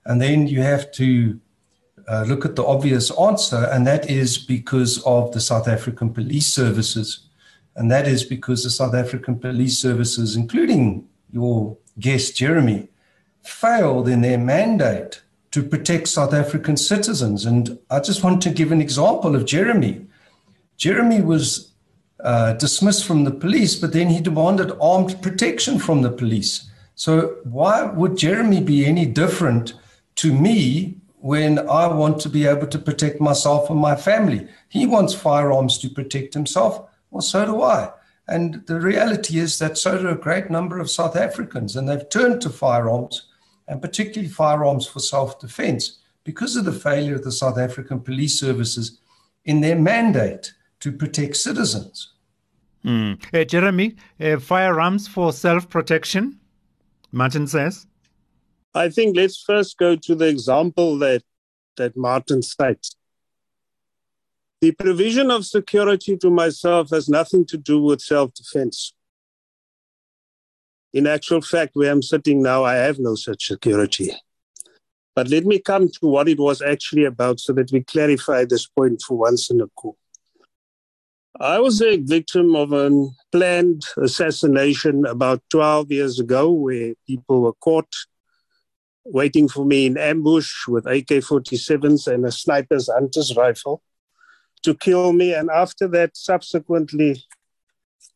and 0.05 0.21
then 0.21 0.49
you 0.49 0.63
have 0.63 0.91
to 0.93 1.41
uh, 2.09 2.25
look 2.27 2.45
at 2.45 2.57
the 2.57 2.65
obvious 2.65 3.11
answer, 3.19 3.69
and 3.71 3.87
that 3.87 4.11
is 4.11 4.39
because 4.39 5.03
of 5.05 5.33
the 5.33 5.41
South 5.41 5.69
African 5.69 6.13
police 6.13 6.53
services, 6.53 7.29
and 7.77 7.91
that 7.91 8.09
is 8.09 8.25
because 8.25 8.65
the 8.65 8.71
South 8.71 8.95
African 8.95 9.39
police 9.39 9.79
services, 9.79 10.35
including 10.35 11.07
your 11.31 11.77
guest 12.01 12.37
Jeremy, 12.37 12.89
failed 13.45 14.09
in 14.09 14.23
their 14.23 14.39
mandate 14.39 15.23
to 15.51 15.63
protect 15.63 16.09
South 16.09 16.35
African 16.35 16.77
citizens. 16.77 17.45
And 17.45 17.79
I 17.91 18.01
just 18.01 18.25
want 18.25 18.43
to 18.43 18.51
give 18.51 18.73
an 18.73 18.81
example 18.81 19.37
of 19.37 19.47
Jeremy. 19.47 20.07
Jeremy 20.79 21.21
was 21.21 21.73
uh, 22.23 22.53
dismissed 22.55 23.05
from 23.05 23.25
the 23.25 23.33
police, 23.33 23.75
but 23.75 23.93
then 23.93 24.09
he 24.09 24.21
demanded 24.21 24.73
armed 24.81 25.21
protection 25.21 25.79
from 25.79 26.03
the 26.03 26.11
police. 26.11 26.71
So, 26.95 27.37
why 27.45 27.83
would 27.83 28.17
Jeremy 28.17 28.61
be 28.61 28.87
any 28.87 29.05
different 29.05 29.75
to 30.17 30.33
me 30.33 31.01
when 31.19 31.59
I 31.59 31.89
want 31.89 32.21
to 32.21 32.29
be 32.29 32.47
able 32.47 32.69
to 32.69 32.79
protect 32.79 33.21
myself 33.21 33.71
and 33.71 33.79
my 33.79 33.97
family? 33.97 34.49
He 34.69 34.87
wants 34.87 35.15
firearms 35.15 35.79
to 35.79 35.89
protect 35.89 36.33
himself. 36.35 36.89
Well, 37.11 37.23
so 37.23 37.45
do 37.45 37.63
I. 37.63 37.93
And 38.29 38.65
the 38.67 38.81
reality 38.81 39.39
is 39.39 39.59
that 39.59 39.79
so 39.79 39.99
do 39.99 40.09
a 40.09 40.15
great 40.15 40.51
number 40.51 40.79
of 40.79 40.91
South 40.91 41.17
Africans, 41.17 41.75
and 41.75 41.89
they've 41.89 42.09
turned 42.09 42.41
to 42.43 42.51
firearms, 42.51 43.29
and 43.67 43.83
particularly 43.83 44.29
firearms 44.29 44.87
for 44.87 45.01
self 45.01 45.41
defense, 45.41 45.99
because 46.23 46.55
of 46.55 46.65
the 46.65 46.73
failure 46.73 47.17
of 47.17 47.25
the 47.25 47.33
South 47.33 47.59
African 47.59 48.01
police 48.01 48.39
services 48.39 49.01
in 49.45 49.61
their 49.61 49.77
mandate 49.77 50.53
to 50.81 50.93
protect 50.93 51.37
citizens. 51.37 52.15
Mm. 52.85 53.19
Uh, 53.35 53.45
Jeremy, 53.45 53.97
uh, 54.21 54.39
firearms 54.39 55.09
for 55.09 55.33
self 55.33 55.69
protection, 55.69 56.39
Martin 57.13 57.47
says? 57.47 57.87
I 58.75 58.89
think 58.91 59.17
let's 59.17 59.43
first 59.43 59.79
go 59.79 59.97
to 59.97 60.15
the 60.15 60.27
example 60.27 60.99
that, 60.99 61.23
that 61.77 61.97
Martin 61.97 62.43
states. 62.43 62.95
The 64.61 64.73
provision 64.73 65.31
of 65.31 65.47
security 65.47 66.17
to 66.19 66.31
myself 66.31 66.91
has 66.91 67.09
nothing 67.09 67.45
to 67.47 67.57
do 67.57 67.81
with 67.81 68.01
self 68.01 68.35
defense. 68.35 68.93
In 70.93 71.07
actual 71.07 71.41
fact, 71.41 71.73
where 71.75 71.93
I'm 71.93 72.03
sitting 72.03 72.43
now, 72.43 72.65
I 72.65 72.75
have 72.75 72.99
no 72.99 73.15
such 73.15 73.47
security. 73.47 74.11
But 75.15 75.29
let 75.29 75.45
me 75.45 75.59
come 75.59 75.89
to 75.89 76.07
what 76.07 76.29
it 76.29 76.39
was 76.39 76.63
actually 76.63 77.05
about 77.05 77.41
so 77.41 77.53
that 77.55 77.71
we 77.73 77.83
clarify 77.83 78.45
this 78.45 78.67
point 78.67 79.03
for 79.07 79.17
once 79.19 79.51
and 79.51 79.61
a 79.61 79.69
all. 79.83 79.97
I 81.41 81.61
was 81.61 81.81
a 81.81 81.99
victim 81.99 82.57
of 82.57 82.73
a 82.73 82.91
planned 83.31 83.83
assassination 83.97 85.07
about 85.07 85.41
12 85.51 85.93
years 85.93 86.19
ago 86.19 86.51
where 86.51 86.95
people 87.07 87.43
were 87.43 87.53
caught 87.53 87.95
waiting 89.05 89.49
for 89.49 89.65
me 89.65 89.87
in 89.87 89.97
ambush 89.97 90.67
with 90.67 90.85
AK 90.87 91.07
47s 91.07 92.13
and 92.13 92.27
a 92.27 92.33
sniper's 92.33 92.91
hunter's 92.93 93.37
rifle 93.37 93.83
to 94.65 94.75
kill 94.75 95.13
me. 95.13 95.33
And 95.33 95.49
after 95.49 95.87
that, 95.89 96.17
subsequently, 96.17 97.23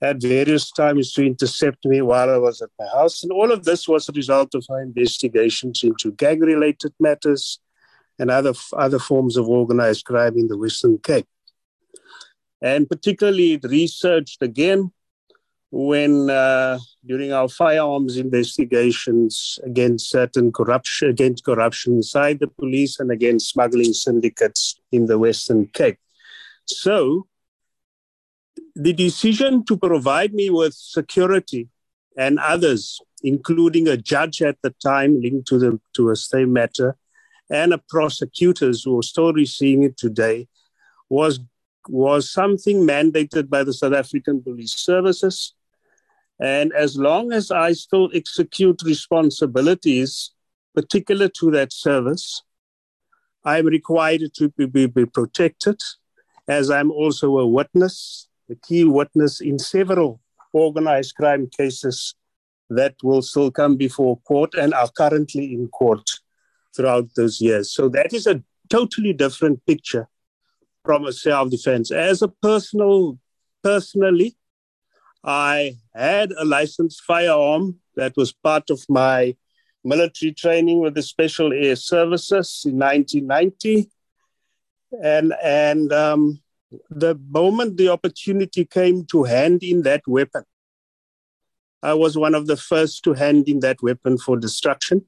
had 0.01 0.21
various 0.21 0.73
times 0.73 1.13
to 1.13 1.25
intercept 1.25 1.85
me 1.85 2.03
while 2.03 2.29
I 2.29 2.39
was 2.39 2.61
at 2.61 2.71
my 2.77 2.87
house. 2.87 3.23
And 3.23 3.31
all 3.31 3.53
of 3.53 3.63
this 3.65 3.87
was 3.87 4.09
a 4.09 4.13
result 4.13 4.53
of 4.57 4.67
my 4.69 4.83
investigations 4.83 5.85
into 5.85 6.11
gang 6.11 6.41
related 6.41 6.93
matters 6.99 7.61
and 8.19 8.33
other, 8.33 8.55
other 8.77 8.99
forms 8.99 9.37
of 9.37 9.49
organized 9.49 10.07
crime 10.07 10.37
in 10.37 10.49
the 10.49 10.59
Western 10.59 10.99
Cape. 10.99 11.29
And 12.63 12.89
particularly 12.89 13.55
it 13.55 13.65
researched 13.65 14.41
again 14.41 14.93
when 15.73 16.31
uh, 16.31 16.79
during 17.05 17.33
our 17.33 17.49
firearms 17.49 18.17
investigations 18.17 19.59
against 19.65 20.11
certain 20.11 20.53
corruption 20.53 21.09
against 21.09 21.45
corruption 21.45 21.95
inside 21.95 22.39
the 22.39 22.47
police 22.47 23.01
and 23.01 23.11
against 23.11 23.49
smuggling 23.49 23.93
syndicates 23.93 24.79
in 24.93 25.07
the 25.07 25.19
Western 25.19 25.67
Cape. 25.67 25.99
So 26.67 27.27
the 28.77 28.93
decision 28.93 29.65
to 29.65 29.77
provide 29.77 30.33
me 30.33 30.51
with 30.51 30.75
security 30.75 31.69
and 32.17 32.39
others, 32.39 33.01
including 33.23 33.89
a 33.89 33.97
judge 33.97 34.43
at 34.43 34.59
the 34.63 34.75
time 34.83 35.21
linked 35.21 35.49
to 35.49 35.59
the 35.59 35.81
to 35.95 36.11
a 36.11 36.17
state 36.17 36.49
matter, 36.49 36.97
and 37.51 37.73
a 37.73 37.79
prosecutors 37.89 38.83
who 38.83 38.99
are 38.99 39.03
still 39.03 39.33
receiving 39.33 39.85
it 39.85 39.97
today, 39.97 40.49
was 41.09 41.41
was 41.89 42.31
something 42.31 42.87
mandated 42.87 43.49
by 43.49 43.65
the 43.65 43.73
South 43.73 43.95
African 43.95 44.43
Police 44.43 44.75
Services 44.75 45.55
and 46.43 46.73
as 46.73 46.97
long 46.97 47.33
as 47.33 47.53
I 47.53 47.73
still 47.73 48.11
execute 48.13 48.83
responsibilities 48.83 50.33
particular 50.75 51.29
to 51.29 51.53
that 51.53 51.73
service, 51.73 52.43
I'm 53.45 53.67
required 53.67 54.23
to 54.35 54.49
be, 54.49 54.67
be, 54.67 54.87
be 54.87 55.07
protected, 55.07 55.81
as 56.49 56.69
I'm 56.69 56.91
also 56.91 57.39
a 57.39 57.47
witness, 57.47 58.29
a 58.51 58.57
key 58.57 58.83
witness 58.85 59.41
in 59.41 59.61
several 59.61 60.21
organized 60.53 61.15
crime 61.15 61.49
cases 61.57 62.17
that 62.71 62.97
will 63.05 63.23
still 63.23 63.53
come 63.53 63.77
before 63.77 64.19
court 64.21 64.55
and 64.55 64.75
are 64.75 64.91
currently 64.91 65.55
in 65.55 65.69
court 65.69 66.11
throughout 66.75 67.09
those 67.15 67.41
years. 67.41 67.71
So 67.71 67.89
that 67.91 68.13
is 68.13 68.27
a 68.27 68.43
totally 68.69 69.13
different 69.13 69.65
picture 69.65 70.09
from 70.85 71.07
a 71.07 71.13
self-defense. 71.13 71.91
As 71.91 72.23
a 72.23 72.29
personal, 72.29 73.19
personally, 73.63 74.37
I 75.25 75.77
had 75.95 76.33
a 76.33 76.45
licensed 76.45 77.03
firearm 77.03 77.77
that 77.97 78.17
was 78.17 78.33
part 78.33 78.71
of 78.71 78.85
my 78.89 79.37
military 79.85 80.33
training 80.33 80.81
with 80.81 80.95
the 80.95 81.03
Special 81.03 81.53
Air 81.53 81.77
Services 81.77 82.63
in 82.65 82.79
1990. 82.79 83.91
And, 85.03 85.33
and 85.43 85.93
um, 85.93 86.41
the 86.91 87.19
moment 87.29 87.77
the 87.77 87.89
opportunity 87.89 88.65
came 88.65 89.05
to 89.07 89.25
hand 89.25 89.63
in 89.63 89.83
that 89.83 90.03
weapon, 90.07 90.45
I 91.83 91.95
was 91.95 92.17
one 92.17 92.35
of 92.35 92.47
the 92.47 92.57
first 92.57 93.03
to 93.05 93.15
hand 93.15 93.49
in 93.49 93.61
that 93.61 93.83
weapon 93.83 94.19
for 94.19 94.37
destruction 94.37 95.05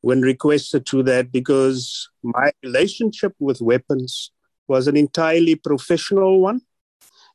when 0.00 0.22
requested 0.22 0.86
to 0.86 1.02
that 1.02 1.32
because 1.32 2.08
my 2.22 2.52
relationship 2.62 3.34
with 3.38 3.60
weapons 3.60 4.30
was 4.68 4.86
an 4.86 4.96
entirely 4.96 5.54
professional 5.54 6.40
one. 6.40 6.60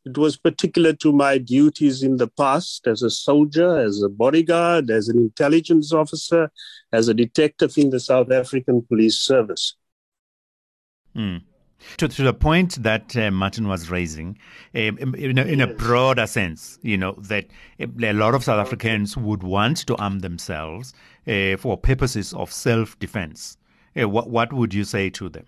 It 0.05 0.17
was 0.17 0.35
particular 0.35 0.93
to 0.93 1.13
my 1.13 1.37
duties 1.37 2.03
in 2.03 2.17
the 2.17 2.27
past 2.27 2.87
as 2.87 3.03
a 3.03 3.09
soldier, 3.09 3.79
as 3.79 4.01
a 4.01 4.09
bodyguard, 4.09 4.89
as 4.89 5.07
an 5.07 5.17
intelligence 5.17 5.93
officer, 5.93 6.51
as 6.91 7.07
a 7.07 7.13
detective 7.13 7.77
in 7.77 7.89
the 7.89 8.01
South 8.01 8.29
African 8.31 8.81
Police 8.81 9.19
Service. 9.19 9.75
Mm. 11.15 11.43
To, 11.97 12.07
to, 12.07 12.23
the 12.23 12.33
point 12.33 12.81
that 12.81 13.15
uh, 13.15 13.29
Martin 13.29 13.67
was 13.67 13.89
raising, 13.89 14.37
um, 14.73 14.97
in, 14.97 15.37
a, 15.37 15.43
in 15.43 15.59
yes. 15.59 15.69
a, 15.69 15.73
broader 15.73 16.25
sense, 16.27 16.79
you 16.81 16.97
know, 16.97 17.13
that 17.19 17.47
a 17.79 18.13
lot 18.13 18.35
of 18.35 18.43
South 18.43 18.65
Africans 18.65 19.17
would 19.17 19.43
want 19.43 19.85
to 19.87 19.95
arm 19.97 20.19
themselves 20.19 20.93
uh, 21.27 21.57
for 21.57 21.77
purposes 21.77 22.33
of 22.33 22.51
self 22.51 22.97
defense. 22.99 23.57
Uh, 23.99 24.07
what, 24.07 24.29
what 24.29 24.53
would 24.53 24.73
you 24.73 24.85
say 24.85 25.09
to 25.09 25.29
them? 25.29 25.45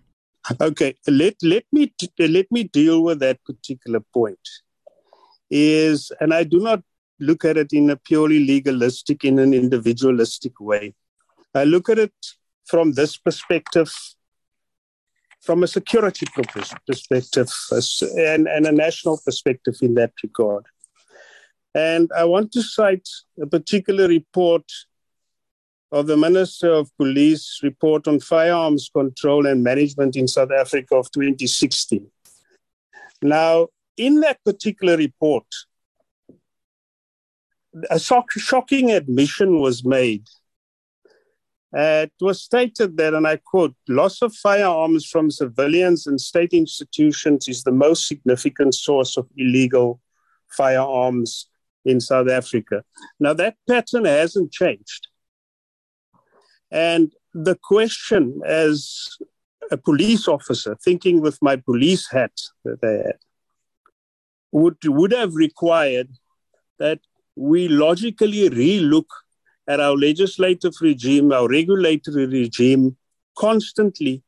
Okay, 0.61 0.95
let 1.07 1.35
let 1.41 1.65
me 1.71 1.91
let 2.19 2.51
me 2.51 2.63
deal 2.63 3.03
with 3.03 3.19
that 3.19 3.43
particular 3.43 3.99
point. 4.13 4.47
Is 5.49 6.11
and 6.19 6.33
I 6.33 6.43
do 6.43 6.59
not 6.59 6.83
look 7.19 7.45
at 7.45 7.57
it 7.57 7.73
in 7.73 7.89
a 7.89 7.95
purely 7.95 8.45
legalistic, 8.45 9.23
in 9.23 9.39
an 9.39 9.53
individualistic 9.53 10.59
way. 10.59 10.93
I 11.53 11.63
look 11.63 11.89
at 11.89 11.97
it 11.97 12.13
from 12.65 12.93
this 12.93 13.17
perspective, 13.17 13.91
from 15.41 15.63
a 15.63 15.67
security 15.67 16.25
perspective, 16.85 17.49
and, 18.17 18.47
and 18.47 18.65
a 18.67 18.71
national 18.71 19.19
perspective 19.23 19.75
in 19.81 19.95
that 19.95 20.11
regard. 20.21 20.65
And 21.73 22.09
I 22.15 22.25
want 22.25 22.51
to 22.53 22.61
cite 22.61 23.07
a 23.41 23.47
particular 23.47 24.07
report 24.07 24.69
of 25.91 26.07
the 26.07 26.17
Minister 26.17 26.71
of 26.71 26.95
Police 26.97 27.59
report 27.63 28.07
on 28.07 28.19
firearms 28.19 28.89
control 28.93 29.45
and 29.45 29.63
management 29.63 30.15
in 30.15 30.27
South 30.27 30.51
Africa 30.51 30.95
of 30.95 31.11
2016. 31.11 32.05
Now, 33.21 33.67
in 33.97 34.19
that 34.21 34.43
particular 34.43 34.97
report, 34.97 35.45
a 37.89 37.99
shocking 37.99 38.91
admission 38.91 39.59
was 39.59 39.85
made. 39.85 40.27
Uh, 41.75 42.07
it 42.07 42.13
was 42.21 42.41
stated 42.41 42.95
that, 42.95 43.13
and 43.13 43.27
I 43.27 43.37
quote, 43.37 43.75
loss 43.89 44.21
of 44.21 44.33
firearms 44.33 45.05
from 45.05 45.29
civilians 45.29 46.07
and 46.07 46.19
state 46.21 46.53
institutions 46.53 47.49
is 47.49 47.63
the 47.63 47.71
most 47.71 48.07
significant 48.07 48.75
source 48.75 49.17
of 49.17 49.27
illegal 49.35 49.99
firearms 50.49 51.47
in 51.83 51.99
South 51.99 52.29
Africa. 52.29 52.83
Now, 53.19 53.33
that 53.33 53.57
pattern 53.67 54.05
hasn't 54.05 54.53
changed. 54.53 55.07
And 56.75 57.13
the 57.33 57.55
question, 57.55 58.41
as 58.45 59.17
a 59.71 59.77
police 59.77 60.27
officer, 60.27 60.75
thinking 60.83 61.21
with 61.21 61.41
my 61.41 61.55
police 61.55 62.11
hat 62.11 62.33
that 62.65 62.79
I 62.83 63.07
had, 63.07 63.19
would, 64.51 64.77
would 64.83 65.13
have 65.13 65.35
required 65.35 66.09
that 66.77 66.99
we 67.37 67.69
logically 67.69 68.49
relook 68.49 69.05
at 69.69 69.79
our 69.79 69.95
legislative 69.95 70.73
regime, 70.81 71.31
our 71.31 71.47
regulatory 71.47 72.25
regime, 72.25 72.97
constantly 73.37 74.21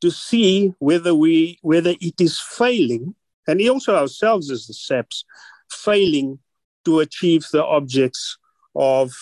to 0.00 0.10
see 0.10 0.72
whether 0.78 1.14
we 1.14 1.58
whether 1.60 1.94
it 2.00 2.18
is 2.18 2.40
failing, 2.40 3.14
and 3.46 3.60
also 3.68 3.94
ourselves 3.94 4.50
as 4.50 4.66
the 4.66 4.74
SAPS, 4.74 5.24
failing 5.70 6.38
to 6.86 7.00
achieve 7.00 7.46
the 7.52 7.64
objects 7.64 8.38
of 8.74 9.12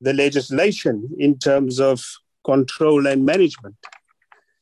the 0.00 0.12
legislation 0.12 1.08
in 1.18 1.38
terms 1.38 1.80
of 1.80 2.04
control 2.44 3.06
and 3.06 3.24
management. 3.24 3.76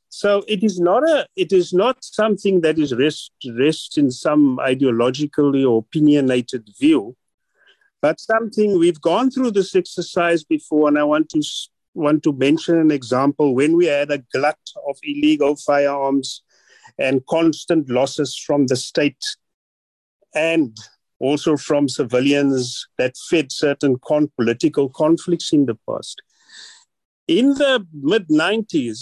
So 0.08 0.42
it 0.48 0.64
is 0.64 0.80
not 0.80 1.08
a 1.08 1.26
it 1.36 1.52
is 1.52 1.72
not 1.72 2.02
something 2.02 2.62
that 2.62 2.78
is 2.78 2.94
rest 2.94 3.32
rest 3.58 3.98
in 3.98 4.10
some 4.10 4.58
ideologically 4.58 5.68
or 5.68 5.78
opinionated 5.78 6.68
view, 6.80 7.16
but 8.00 8.18
something 8.18 8.78
we've 8.78 9.00
gone 9.00 9.30
through 9.30 9.52
this 9.52 9.76
exercise 9.76 10.44
before, 10.44 10.88
and 10.88 10.98
I 10.98 11.04
want 11.04 11.28
to 11.30 11.42
want 11.94 12.22
to 12.22 12.32
mention 12.32 12.78
an 12.78 12.90
example 12.90 13.54
when 13.54 13.76
we 13.76 13.86
had 13.86 14.10
a 14.10 14.24
glut 14.32 14.58
of 14.88 14.96
illegal 15.02 15.56
firearms 15.56 16.42
and 16.98 17.24
constant 17.26 17.90
losses 17.90 18.36
from 18.36 18.66
the 18.66 18.76
state 18.76 19.24
and 20.34 20.76
also 21.20 21.56
from 21.56 21.88
civilians 21.88 22.86
that 22.98 23.16
fed 23.28 23.50
certain 23.50 23.96
con- 24.04 24.30
political 24.36 24.88
conflicts 24.88 25.52
in 25.52 25.66
the 25.66 25.76
past. 25.88 26.22
In 27.26 27.54
the 27.54 27.86
mid 27.92 28.28
90s, 28.28 29.00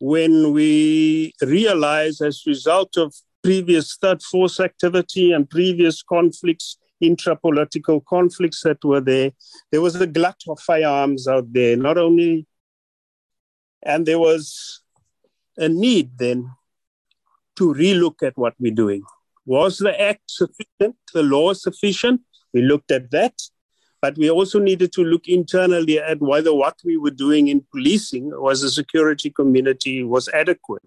when 0.00 0.52
we 0.52 1.32
realized 1.42 2.22
as 2.22 2.42
a 2.46 2.50
result 2.50 2.96
of 2.96 3.14
previous 3.42 3.96
third 3.96 4.22
force 4.22 4.60
activity 4.60 5.32
and 5.32 5.48
previous 5.48 6.02
conflicts, 6.02 6.78
intra-political 7.00 8.00
conflicts 8.02 8.62
that 8.62 8.84
were 8.84 9.00
there, 9.00 9.32
there 9.70 9.80
was 9.80 9.96
a 9.96 10.06
glut 10.06 10.40
of 10.48 10.58
firearms 10.60 11.28
out 11.28 11.52
there, 11.52 11.76
not 11.76 11.98
only, 11.98 12.46
and 13.82 14.06
there 14.06 14.18
was 14.18 14.82
a 15.56 15.68
need 15.68 16.10
then 16.18 16.50
to 17.56 17.74
relook 17.74 18.22
at 18.22 18.36
what 18.36 18.54
we're 18.58 18.72
doing. 18.72 19.02
Was 19.48 19.78
the 19.78 19.98
act 19.98 20.24
sufficient, 20.26 20.96
the 21.14 21.22
law 21.22 21.54
sufficient? 21.54 22.20
We 22.52 22.60
looked 22.60 22.90
at 22.90 23.10
that. 23.12 23.32
But 24.02 24.18
we 24.18 24.28
also 24.28 24.58
needed 24.58 24.92
to 24.92 25.02
look 25.02 25.26
internally 25.26 25.98
at 25.98 26.20
whether 26.20 26.52
what 26.54 26.76
we 26.84 26.98
were 26.98 27.10
doing 27.10 27.48
in 27.48 27.64
policing 27.72 28.30
was 28.30 28.62
a 28.62 28.70
security 28.70 29.30
community 29.30 30.04
was 30.04 30.28
adequate. 30.28 30.82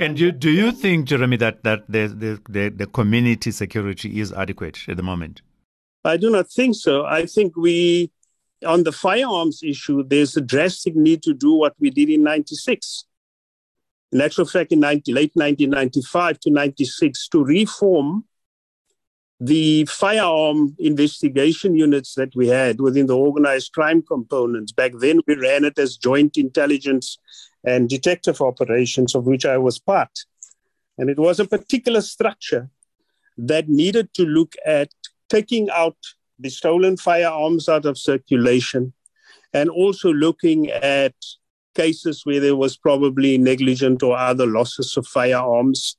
And 0.00 0.16
do, 0.16 0.32
do 0.32 0.50
you 0.50 0.72
think, 0.72 1.06
Jeremy, 1.06 1.36
that, 1.36 1.62
that 1.62 1.84
the, 1.88 2.08
the, 2.08 2.40
the, 2.48 2.68
the 2.70 2.86
community 2.88 3.52
security 3.52 4.18
is 4.18 4.32
adequate 4.32 4.80
at 4.88 4.96
the 4.96 5.04
moment? 5.04 5.40
I 6.04 6.16
do 6.16 6.30
not 6.30 6.50
think 6.50 6.74
so. 6.74 7.04
I 7.06 7.24
think 7.24 7.56
we, 7.56 8.10
on 8.66 8.82
the 8.82 8.90
firearms 8.90 9.62
issue, 9.62 10.02
there's 10.02 10.36
a 10.36 10.40
drastic 10.40 10.96
need 10.96 11.22
to 11.22 11.32
do 11.32 11.52
what 11.52 11.74
we 11.78 11.90
did 11.90 12.10
in 12.10 12.24
96. 12.24 13.04
In 14.12 14.20
actual 14.20 14.44
fact, 14.44 14.72
in 14.72 14.80
90, 14.80 15.12
late 15.12 15.32
1995 15.34 16.40
to 16.40 16.50
96, 16.50 17.28
to 17.28 17.44
reform 17.44 18.24
the 19.40 19.84
firearm 19.86 20.76
investigation 20.78 21.74
units 21.74 22.14
that 22.14 22.34
we 22.36 22.48
had 22.48 22.80
within 22.80 23.06
the 23.06 23.16
organized 23.16 23.72
crime 23.72 24.02
components. 24.02 24.72
Back 24.72 24.92
then, 25.00 25.20
we 25.26 25.34
ran 25.34 25.64
it 25.64 25.78
as 25.78 25.96
joint 25.96 26.36
intelligence 26.36 27.18
and 27.64 27.88
detective 27.88 28.40
operations, 28.40 29.14
of 29.14 29.26
which 29.26 29.44
I 29.44 29.58
was 29.58 29.78
part. 29.78 30.20
And 30.96 31.10
it 31.10 31.18
was 31.18 31.40
a 31.40 31.46
particular 31.46 32.00
structure 32.00 32.70
that 33.36 33.68
needed 33.68 34.14
to 34.14 34.24
look 34.24 34.54
at 34.64 34.90
taking 35.28 35.68
out 35.70 35.96
the 36.38 36.50
stolen 36.50 36.96
firearms 36.96 37.68
out 37.68 37.84
of 37.84 37.98
circulation 37.98 38.92
and 39.52 39.68
also 39.68 40.12
looking 40.12 40.70
at 40.70 41.14
cases 41.74 42.22
where 42.24 42.40
there 42.40 42.56
was 42.56 42.76
probably 42.76 43.38
negligent 43.38 44.02
or 44.02 44.16
other 44.16 44.46
losses 44.46 44.96
of 44.96 45.06
firearms 45.06 45.96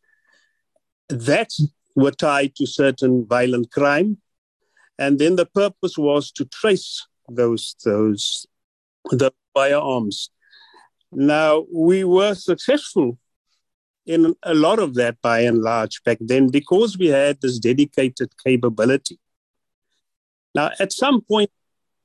that 1.09 1.49
were 1.95 2.11
tied 2.11 2.55
to 2.55 2.65
certain 2.65 3.25
violent 3.25 3.71
crime. 3.71 4.17
And 4.97 5.19
then 5.19 5.35
the 5.35 5.45
purpose 5.45 5.97
was 5.97 6.31
to 6.33 6.45
trace 6.45 7.05
those 7.27 7.75
those 7.83 8.45
the 9.11 9.31
firearms. 9.53 10.29
Now 11.11 11.65
we 11.71 12.03
were 12.03 12.35
successful 12.35 13.17
in 14.05 14.35
a 14.43 14.53
lot 14.53 14.79
of 14.79 14.93
that 14.95 15.21
by 15.21 15.39
and 15.39 15.61
large 15.61 16.03
back 16.03 16.17
then 16.21 16.49
because 16.49 16.97
we 16.97 17.07
had 17.07 17.41
this 17.41 17.59
dedicated 17.59 18.29
capability. 18.43 19.19
Now, 20.53 20.71
at 20.79 20.93
some 20.93 21.21
point, 21.21 21.49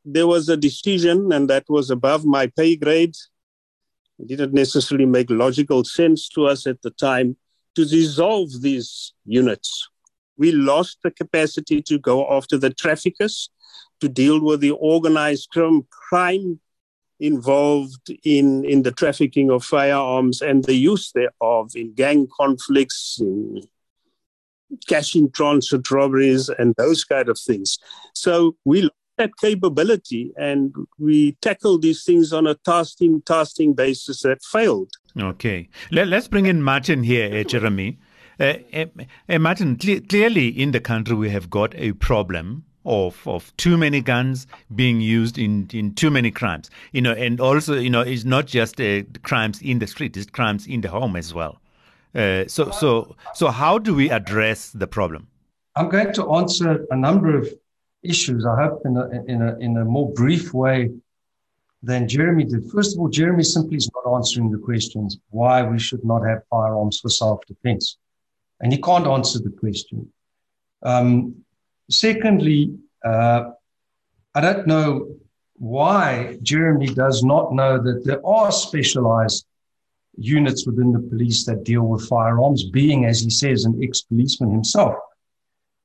there 0.04 0.26
was 0.26 0.48
a 0.48 0.56
decision, 0.56 1.33
and 1.33 1.48
that 1.50 1.64
was 1.68 1.90
above 1.90 2.24
my 2.24 2.46
pay 2.48 2.74
grade. 2.76 3.14
It 4.20 4.28
didn't 4.28 4.52
necessarily 4.52 5.06
make 5.06 5.30
logical 5.30 5.85
sense 5.85 6.28
to 6.30 6.46
us 6.46 6.66
at 6.66 6.83
the 6.83 6.90
time 6.90 7.37
to 7.74 7.85
dissolve 7.85 8.61
these 8.61 9.14
units. 9.24 9.88
We 10.37 10.52
lost 10.52 10.98
the 11.02 11.11
capacity 11.11 11.83
to 11.83 11.98
go 11.98 12.28
after 12.30 12.59
the 12.59 12.70
traffickers, 12.70 13.50
to 14.00 14.09
deal 14.09 14.40
with 14.42 14.61
the 14.61 14.72
organized 14.72 15.50
crime 15.90 16.61
involved 17.18 18.11
in, 18.24 18.64
in 18.64 18.83
the 18.83 18.92
trafficking 18.92 19.50
of 19.50 19.64
firearms 19.64 20.40
and 20.40 20.64
the 20.64 20.74
use 20.74 21.12
thereof 21.12 21.72
in 21.74 21.92
gang 21.94 22.26
conflicts, 22.35 23.18
in 23.20 23.62
cash 24.87 25.14
in 25.14 25.30
transit 25.30 25.90
robberies, 25.90 26.48
and 26.48 26.74
those 26.76 27.04
kind 27.04 27.28
of 27.28 27.38
things. 27.38 27.78
So 28.14 28.56
we 28.64 28.88
that 29.20 29.37
capability 29.37 30.33
and 30.37 30.74
we 30.98 31.33
tackled 31.42 31.83
these 31.83 32.04
things 32.04 32.33
on 32.33 32.46
a 32.46 32.54
tasking, 32.54 33.20
tasking 33.22 33.74
basis 33.74 34.22
that 34.22 34.42
failed. 34.42 34.90
Okay. 35.20 35.68
Let, 35.90 36.11
us 36.12 36.26
bring 36.26 36.46
in 36.46 36.62
Martin 36.62 37.02
here, 37.02 37.40
uh, 37.40 37.44
Jeremy. 37.44 37.98
Uh, 38.38 38.54
uh, 39.28 39.38
Martin, 39.38 39.78
cl- 39.78 40.00
clearly 40.09 40.48
in 40.48 40.70
the 40.70 40.80
country 40.80 41.14
we 41.14 41.28
have 41.28 41.50
got 41.50 41.74
a 41.74 41.92
problem 41.92 42.64
of 42.87 43.28
of 43.28 43.54
too 43.59 43.76
many 43.76 44.00
guns 44.00 44.46
being 44.74 45.02
used 45.02 45.37
in 45.37 45.68
in 45.70 45.94
too 45.94 46.11
many 46.11 46.30
crimes 46.30 46.70
you 46.92 47.02
know 47.02 47.12
and 47.12 47.38
also 47.38 47.74
you 47.74 47.90
know 47.90 48.00
it's 48.00 48.24
not 48.24 48.46
just 48.46 48.80
uh, 48.80 49.02
crimes 49.22 49.61
in 49.61 49.80
the 49.80 49.87
street 49.87 50.16
it's 50.16 50.30
crimes 50.30 50.66
in 50.66 50.80
the 50.80 50.88
home 50.88 51.14
as 51.14 51.35
well 51.35 51.61
uh, 52.14 52.42
so 52.46 52.70
so 52.70 53.14
so 53.35 53.48
how 53.48 53.76
do 53.76 53.94
we 53.94 54.09
address 54.09 54.70
the 54.70 54.87
problem 54.87 55.28
i'm 55.76 55.90
going 55.90 56.11
to 56.11 56.33
answer 56.33 56.87
a 56.90 56.96
number 56.96 57.37
of 57.37 57.46
issues 58.02 58.46
i 58.46 58.56
hope 58.62 58.80
in 58.84 58.96
a 58.96 59.08
in 59.26 59.42
a 59.42 59.58
in 59.58 59.76
a 59.76 59.84
more 59.84 60.12
brief 60.12 60.54
way 60.54 60.90
than 61.82 62.06
jeremy 62.06 62.44
did. 62.44 62.70
First 62.70 62.94
of 62.94 63.00
all 63.00 63.08
jeremy 63.08 63.42
simply 63.42 63.76
is 63.76 63.90
not 63.94 64.14
answering 64.14 64.50
the 64.50 64.58
questions 64.58 65.18
why 65.30 65.62
we 65.62 65.78
should 65.78 66.04
not 66.04 66.22
have 66.26 66.42
firearms 66.50 67.00
for 67.00 67.08
self-defense. 67.08 67.96
And 68.60 68.70
he 68.70 68.78
can't 68.78 69.06
answer 69.06 69.38
the 69.38 69.48
question. 69.48 70.12
Um, 70.82 71.42
Secondly, 71.90 72.78
uh, 73.04 73.50
I 74.34 74.40
don't 74.40 74.66
know 74.66 75.16
why 75.54 76.38
Jeremy 76.40 76.86
does 76.86 77.24
not 77.24 77.52
know 77.52 77.82
that 77.82 78.04
there 78.04 78.24
are 78.24 78.52
specialized 78.52 79.44
units 80.16 80.66
within 80.66 80.92
the 80.92 81.00
police 81.00 81.44
that 81.46 81.64
deal 81.64 81.82
with 81.82 82.08
firearms, 82.08 82.70
being, 82.70 83.06
as 83.06 83.20
he 83.20 83.30
says, 83.30 83.64
an 83.64 83.80
ex 83.82 84.02
policeman 84.02 84.52
himself. 84.52 84.94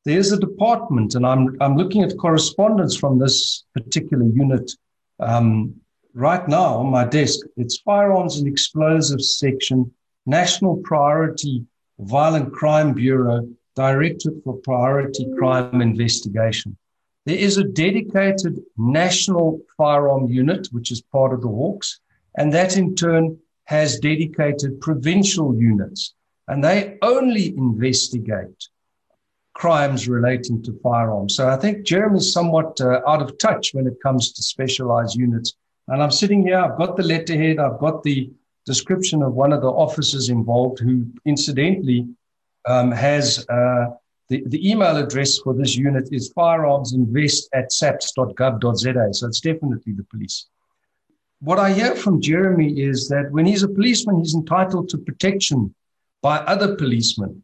There's 0.05 0.31
a 0.31 0.39
department, 0.39 1.15
and 1.15 1.25
I'm, 1.25 1.57
I'm 1.59 1.75
looking 1.75 2.03
at 2.03 2.15
correspondence 2.17 2.95
from 2.95 3.17
this 3.17 3.63
particular 3.73 4.25
unit 4.25 4.71
um, 5.19 5.73
right 6.13 6.47
now 6.47 6.75
on 6.75 6.91
my 6.91 7.05
desk. 7.05 7.39
It's 7.57 7.79
Firearms 7.79 8.37
and 8.37 8.47
Explosives 8.47 9.39
Section, 9.39 9.91
National 10.27 10.77
Priority 10.77 11.65
Violent 11.97 12.53
Crime 12.53 12.93
Bureau, 12.93 13.47
Directorate 13.75 14.43
for 14.43 14.57
Priority 14.57 15.25
Crime 15.39 15.81
Investigation. 15.81 16.77
There 17.25 17.37
is 17.37 17.57
a 17.57 17.63
dedicated 17.63 18.61
national 18.77 19.59
firearm 19.75 20.27
unit, 20.27 20.67
which 20.71 20.91
is 20.91 21.01
part 21.01 21.33
of 21.33 21.41
the 21.41 21.47
Hawks, 21.47 21.99
and 22.37 22.53
that 22.53 22.77
in 22.77 22.93
turn 22.93 23.39
has 23.63 23.99
dedicated 23.99 24.81
provincial 24.81 25.55
units, 25.55 26.13
and 26.47 26.63
they 26.63 26.99
only 27.01 27.57
investigate 27.57 28.69
crimes 29.55 30.07
relating 30.07 30.61
to 30.61 30.77
firearms. 30.83 31.35
So 31.35 31.47
I 31.47 31.55
think 31.55 31.85
Jeremy's 31.85 32.31
somewhat 32.31 32.79
uh, 32.81 33.01
out 33.07 33.21
of 33.21 33.37
touch 33.37 33.73
when 33.73 33.87
it 33.87 33.95
comes 34.03 34.33
to 34.33 34.43
specialized 34.43 35.15
units. 35.15 35.55
And 35.87 36.03
I'm 36.03 36.11
sitting 36.11 36.45
here, 36.45 36.59
I've 36.59 36.77
got 36.77 36.97
the 36.97 37.03
letterhead, 37.03 37.57
I've 37.59 37.79
got 37.79 38.03
the 38.03 38.29
description 38.65 39.23
of 39.23 39.33
one 39.33 39.53
of 39.53 39.61
the 39.61 39.69
officers 39.69 40.29
involved 40.29 40.79
who 40.79 41.05
incidentally 41.25 42.05
um, 42.67 42.91
has 42.91 43.45
uh, 43.47 43.85
the, 44.27 44.43
the 44.47 44.69
email 44.69 44.97
address 44.97 45.39
for 45.39 45.53
this 45.53 45.75
unit 45.75 46.09
is 46.11 46.33
firearmsinvest 46.33 47.43
at 47.53 47.71
saps.gov.za. 47.71 49.13
So 49.13 49.27
it's 49.27 49.39
definitely 49.39 49.93
the 49.93 50.03
police. 50.11 50.47
What 51.39 51.59
I 51.59 51.71
hear 51.71 51.95
from 51.95 52.21
Jeremy 52.21 52.81
is 52.81 53.07
that 53.09 53.31
when 53.31 53.45
he's 53.45 53.63
a 53.63 53.69
policeman, 53.69 54.19
he's 54.19 54.35
entitled 54.35 54.89
to 54.89 54.97
protection 54.97 55.73
by 56.21 56.37
other 56.39 56.75
policemen. 56.75 57.43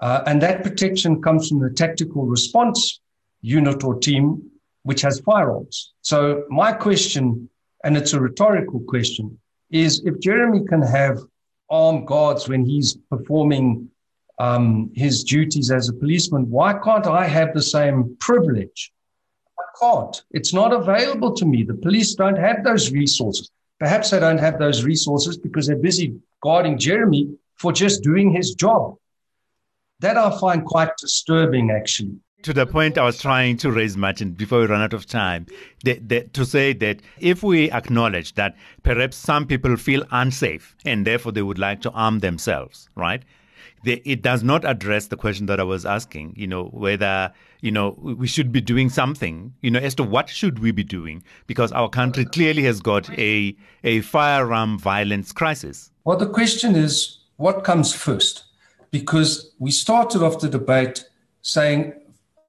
Uh, 0.00 0.22
and 0.26 0.42
that 0.42 0.62
protection 0.62 1.22
comes 1.22 1.48
from 1.48 1.60
the 1.60 1.70
tactical 1.70 2.26
response 2.26 3.00
unit 3.42 3.84
or 3.84 3.98
team, 3.98 4.50
which 4.82 5.02
has 5.02 5.20
firearms. 5.20 5.92
So 6.02 6.44
my 6.48 6.72
question, 6.72 7.48
and 7.84 7.96
it's 7.96 8.12
a 8.12 8.20
rhetorical 8.20 8.80
question, 8.80 9.38
is 9.70 10.02
if 10.04 10.20
Jeremy 10.20 10.64
can 10.66 10.82
have 10.82 11.18
armed 11.70 12.06
guards 12.06 12.48
when 12.48 12.64
he's 12.64 12.96
performing 13.10 13.90
um, 14.38 14.90
his 14.94 15.24
duties 15.24 15.70
as 15.70 15.88
a 15.88 15.92
policeman. 15.92 16.50
Why 16.50 16.74
can't 16.74 17.06
I 17.06 17.26
have 17.26 17.54
the 17.54 17.62
same 17.62 18.16
privilege? 18.20 18.92
I 19.58 19.64
can't. 19.80 20.22
It's 20.32 20.52
not 20.52 20.72
available 20.72 21.34
to 21.34 21.44
me. 21.44 21.62
The 21.62 21.74
police 21.74 22.14
don't 22.14 22.38
have 22.38 22.64
those 22.64 22.92
resources. 22.92 23.50
Perhaps 23.78 24.10
they 24.10 24.20
don't 24.20 24.38
have 24.38 24.58
those 24.58 24.84
resources 24.84 25.36
because 25.36 25.66
they're 25.66 25.76
busy 25.76 26.14
guarding 26.42 26.78
Jeremy 26.78 27.34
for 27.56 27.72
just 27.72 28.02
doing 28.02 28.32
his 28.32 28.54
job. 28.54 28.96
That 30.04 30.18
I 30.18 30.38
find 30.38 30.66
quite 30.66 30.94
disturbing, 30.98 31.70
actually. 31.70 32.18
To 32.42 32.52
the 32.52 32.66
point 32.66 32.98
I 32.98 33.04
was 33.04 33.22
trying 33.22 33.56
to 33.56 33.72
raise, 33.72 33.96
Martin, 33.96 34.32
before 34.32 34.60
we 34.60 34.66
run 34.66 34.82
out 34.82 34.92
of 34.92 35.06
time, 35.06 35.46
that, 35.84 36.10
that, 36.10 36.34
to 36.34 36.44
say 36.44 36.74
that 36.74 37.00
if 37.20 37.42
we 37.42 37.70
acknowledge 37.70 38.34
that 38.34 38.54
perhaps 38.82 39.16
some 39.16 39.46
people 39.46 39.78
feel 39.78 40.04
unsafe 40.10 40.76
and 40.84 41.06
therefore 41.06 41.32
they 41.32 41.40
would 41.40 41.58
like 41.58 41.80
to 41.80 41.90
arm 41.92 42.18
themselves, 42.18 42.90
right? 42.94 43.22
it 43.86 44.22
does 44.22 44.42
not 44.42 44.64
address 44.64 45.08
the 45.08 45.16
question 45.16 45.44
that 45.44 45.60
I 45.60 45.62
was 45.62 45.84
asking, 45.84 46.34
you 46.36 46.46
know, 46.46 46.64
whether, 46.66 47.30
you 47.60 47.70
know, 47.70 47.98
we 48.00 48.26
should 48.26 48.50
be 48.50 48.62
doing 48.62 48.88
something, 48.88 49.52
you 49.60 49.70
know, 49.70 49.78
as 49.78 49.94
to 49.96 50.02
what 50.02 50.30
should 50.30 50.58
we 50.60 50.70
be 50.70 50.84
doing, 50.84 51.22
because 51.46 51.70
our 51.72 51.90
country 51.90 52.24
clearly 52.24 52.62
has 52.62 52.80
got 52.80 53.10
a, 53.18 53.54
a 53.84 54.00
firearm 54.00 54.78
violence 54.78 55.32
crisis. 55.32 55.90
Well, 56.04 56.16
the 56.16 56.28
question 56.28 56.74
is, 56.76 57.18
what 57.36 57.62
comes 57.62 57.92
first? 57.92 58.44
Because 58.98 59.30
we 59.58 59.72
started 59.72 60.22
off 60.22 60.40
the 60.40 60.48
debate 60.48 61.04
saying 61.42 61.80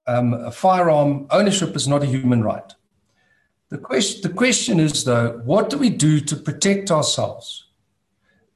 um, 0.05 0.51
firearm 0.51 1.25
ownership 1.31 1.75
is 1.75 1.87
not 1.87 2.03
a 2.03 2.13
human 2.15 2.43
right. 2.43 2.71
The 3.69 3.79
question, 3.79 4.21
the 4.21 4.37
question 4.43 4.79
is, 4.79 5.03
though, 5.03 5.41
what 5.43 5.71
do 5.71 5.77
we 5.79 5.89
do 5.89 6.19
to 6.19 6.35
protect 6.35 6.91
ourselves? 6.91 7.65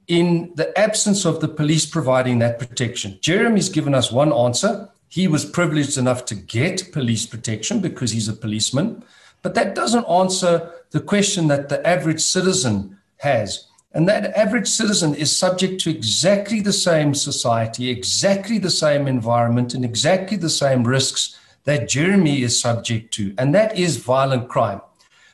in 0.09 0.51
the 0.55 0.77
absence 0.77 1.23
of 1.23 1.39
the 1.39 1.47
police 1.47 1.85
providing 1.85 2.39
that 2.39 2.57
protection. 2.57 3.17
Jeremy's 3.21 3.69
given 3.69 3.93
us 3.93 4.11
one 4.11 4.33
answer. 4.33 4.89
He 5.07 5.27
was 5.27 5.45
privileged 5.45 5.97
enough 5.99 6.25
to 6.25 6.35
get 6.35 6.91
police 6.91 7.27
protection 7.27 7.79
because 7.79 8.11
he's 8.11 8.27
a 8.27 8.33
policeman. 8.33 9.03
But 9.43 9.53
that 9.53 9.75
doesn't 9.75 10.05
answer 10.09 10.71
the 10.89 10.99
question 10.99 11.47
that 11.49 11.69
the 11.69 11.85
average 11.87 12.21
citizen 12.21 12.97
has. 13.17 13.68
And 13.91 14.07
that 14.07 14.37
average 14.37 14.67
citizen 14.67 15.15
is 15.15 15.35
subject 15.35 15.81
to 15.81 15.89
exactly 15.89 16.61
the 16.61 16.73
same 16.73 17.15
society, 17.15 17.89
exactly 17.89 18.59
the 18.59 18.69
same 18.69 19.07
environment, 19.07 19.73
and 19.73 19.83
exactly 19.83 20.37
the 20.37 20.49
same 20.49 20.83
risks 20.83 21.39
that 21.63 21.89
Jeremy 21.89 22.43
is 22.43 22.59
subject 22.59 23.13
to. 23.15 23.33
And 23.37 23.53
that 23.55 23.77
is 23.77 23.97
violent 23.97 24.47
crime. 24.47 24.81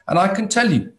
And 0.07 0.17
I 0.17 0.29
can 0.33 0.47
tell 0.47 0.71
you, 0.71 0.93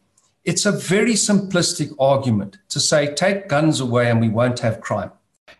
it's 0.44 0.66
a 0.66 0.72
very 0.72 1.14
simplistic 1.14 1.94
argument 1.98 2.58
to 2.68 2.78
say, 2.78 3.14
take 3.14 3.48
guns 3.48 3.80
away 3.80 4.10
and 4.10 4.20
we 4.20 4.28
won't 4.28 4.60
have 4.60 4.80
crime. 4.80 5.10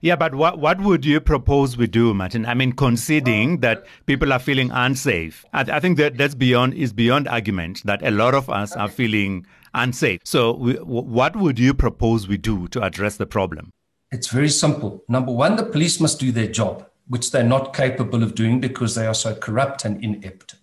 Yeah, 0.06 0.14
but 0.14 0.36
what, 0.36 0.60
what 0.60 0.80
would 0.82 1.04
you 1.04 1.20
propose 1.20 1.76
we 1.76 1.88
do, 1.88 2.14
Martin? 2.14 2.46
I 2.46 2.54
mean, 2.54 2.74
conceding 2.74 3.58
that 3.58 3.78
uh, 3.78 3.86
people 4.06 4.32
are 4.32 4.38
feeling 4.38 4.70
unsafe. 4.70 5.44
I, 5.52 5.62
I 5.62 5.80
think 5.80 5.98
that 5.98 6.16
that's 6.16 6.36
beyond 6.36 6.74
is 6.74 6.92
beyond 6.92 7.26
argument 7.26 7.82
that 7.86 8.06
a 8.06 8.12
lot 8.12 8.32
of 8.32 8.48
us 8.48 8.76
are 8.76 8.88
feeling 8.88 9.46
unsafe. 9.74 10.20
So, 10.22 10.52
we, 10.52 10.74
what 10.74 11.34
would 11.34 11.58
you 11.58 11.74
propose 11.74 12.28
we 12.28 12.36
do 12.36 12.68
to 12.68 12.84
address 12.84 13.16
the 13.16 13.26
problem? 13.26 13.72
It's 14.12 14.28
very 14.28 14.48
simple. 14.48 15.02
Number 15.08 15.32
one, 15.32 15.56
the 15.56 15.64
police 15.64 15.98
must 15.98 16.20
do 16.20 16.30
their 16.30 16.46
job, 16.52 16.86
which 17.08 17.32
they're 17.32 17.42
not 17.42 17.74
capable 17.74 18.22
of 18.22 18.36
doing 18.36 18.60
because 18.60 18.94
they 18.94 19.08
are 19.08 19.14
so 19.14 19.34
corrupt 19.34 19.84
and 19.84 20.00
inept. 20.04 20.54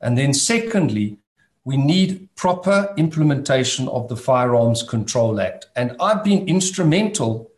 And 0.00 0.16
then, 0.16 0.32
secondly, 0.32 1.18
we 1.64 1.76
need 1.76 2.30
proper 2.34 2.94
implementation 2.96 3.88
of 3.88 4.08
the 4.08 4.16
Firearms 4.16 4.82
Control 4.82 5.38
Act. 5.38 5.66
And 5.76 5.94
I've 6.00 6.24
been 6.24 6.48
instrumental 6.48 7.49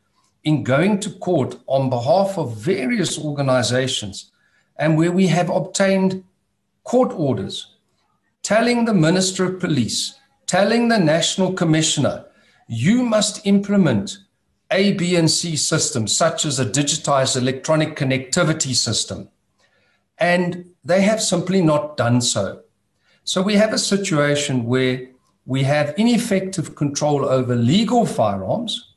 in 0.44 0.64
going 0.64 0.98
to 1.00 1.10
court 1.10 1.56
on 1.66 1.90
behalf 1.90 2.36
of 2.36 2.56
various 2.56 3.18
organizations 3.18 4.32
and 4.76 4.96
where 4.96 5.12
we 5.12 5.28
have 5.28 5.48
obtained 5.50 6.24
court 6.84 7.12
orders 7.12 7.76
telling 8.42 8.84
the 8.84 8.94
Minister 8.94 9.44
of 9.44 9.60
Police, 9.60 10.18
telling 10.46 10.88
the 10.88 10.98
National 10.98 11.52
Commissioner, 11.52 12.24
you 12.66 13.04
must 13.04 13.46
implement 13.46 14.18
A, 14.70 14.92
B, 14.94 15.14
and 15.16 15.30
C 15.30 15.56
systems, 15.56 16.16
such 16.16 16.44
as 16.44 16.58
a 16.58 16.66
digitized 16.66 17.36
electronic 17.36 17.94
connectivity 17.96 18.74
system. 18.74 19.28
And 20.18 20.66
they 20.84 21.02
have 21.02 21.22
simply 21.22 21.62
not 21.62 21.96
done 21.96 22.20
so. 22.20 22.62
So 23.24 23.42
we 23.42 23.54
have 23.54 23.72
a 23.72 23.78
situation 23.78 24.64
where 24.64 25.08
we 25.46 25.62
have 25.62 25.94
ineffective 25.96 26.74
control 26.74 27.24
over 27.24 27.54
legal 27.54 28.06
firearms, 28.06 28.91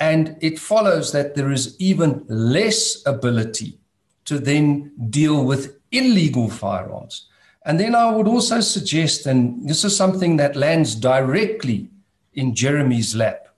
and 0.00 0.36
it 0.40 0.58
follows 0.58 1.12
that 1.12 1.34
there 1.34 1.52
is 1.52 1.76
even 1.78 2.24
less 2.26 3.02
ability 3.06 3.78
to 4.24 4.38
then 4.38 4.90
deal 5.10 5.44
with 5.44 5.78
illegal 5.92 6.48
firearms. 6.48 7.26
And 7.66 7.78
then 7.78 7.94
I 7.94 8.10
would 8.10 8.26
also 8.26 8.60
suggest, 8.60 9.26
and 9.26 9.68
this 9.68 9.84
is 9.84 9.94
something 9.94 10.38
that 10.38 10.56
lands 10.56 10.94
directly 10.94 11.90
in 12.32 12.54
Jeremy's 12.54 13.14
lap, 13.14 13.48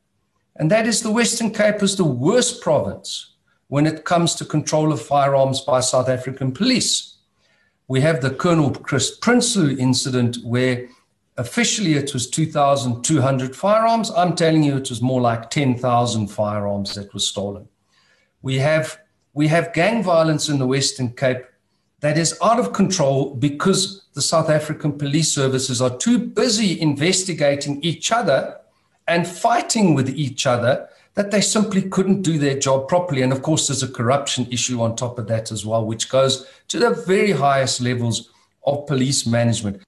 and 0.56 0.70
that 0.70 0.86
is 0.86 1.02
the 1.02 1.10
Western 1.10 1.52
Cape 1.52 1.82
is 1.82 1.96
the 1.96 2.04
worst 2.04 2.60
province 2.60 3.34
when 3.68 3.86
it 3.86 4.04
comes 4.04 4.34
to 4.34 4.44
control 4.44 4.92
of 4.92 5.00
firearms 5.00 5.60
by 5.60 5.80
South 5.80 6.08
African 6.08 6.52
police. 6.52 7.16
We 7.86 8.00
have 8.00 8.20
the 8.20 8.34
Colonel 8.34 8.70
Chris 8.70 9.18
Prinsloo 9.18 9.78
incident 9.78 10.38
where 10.44 10.88
officially 11.36 11.94
it 11.94 12.12
was 12.12 12.28
2,200 12.28 13.56
firearms. 13.56 14.10
I'm 14.10 14.34
telling 14.34 14.62
you, 14.62 14.76
it 14.76 14.90
was 14.90 15.00
more 15.00 15.20
like 15.20 15.50
10,000 15.50 16.28
firearms 16.28 16.94
that 16.94 17.12
were 17.12 17.20
stolen. 17.20 17.68
We 18.42 18.58
have 18.58 18.98
we 19.34 19.48
have 19.48 19.72
gang 19.72 20.02
violence 20.02 20.50
in 20.50 20.58
the 20.58 20.66
Western 20.66 21.10
Cape 21.14 21.44
that 22.00 22.18
is 22.18 22.36
out 22.42 22.60
of 22.60 22.74
control 22.74 23.34
because 23.34 24.04
the 24.12 24.20
South 24.20 24.50
African 24.50 24.92
police 24.98 25.32
services 25.32 25.80
are 25.80 25.96
too 25.96 26.18
busy 26.18 26.78
investigating 26.78 27.82
each 27.82 28.12
other 28.12 28.58
and 29.08 29.26
fighting 29.26 29.94
with 29.94 30.10
each 30.10 30.46
other 30.46 30.86
that 31.14 31.30
they 31.30 31.40
simply 31.40 31.82
couldn't 31.82 32.22
do 32.22 32.38
their 32.38 32.58
job 32.58 32.88
properly. 32.88 33.22
And 33.22 33.32
of 33.32 33.42
course, 33.42 33.68
there's 33.68 33.82
a 33.82 33.88
corruption 33.88 34.46
issue 34.50 34.82
on 34.82 34.96
top 34.96 35.18
of 35.18 35.28
that 35.28 35.50
as 35.50 35.64
well, 35.64 35.84
which 35.86 36.08
goes 36.08 36.46
to 36.68 36.78
the 36.78 36.90
very 36.90 37.32
highest 37.32 37.80
levels 37.80 38.30
of 38.66 38.86
police 38.86 39.26
management. 39.26 39.82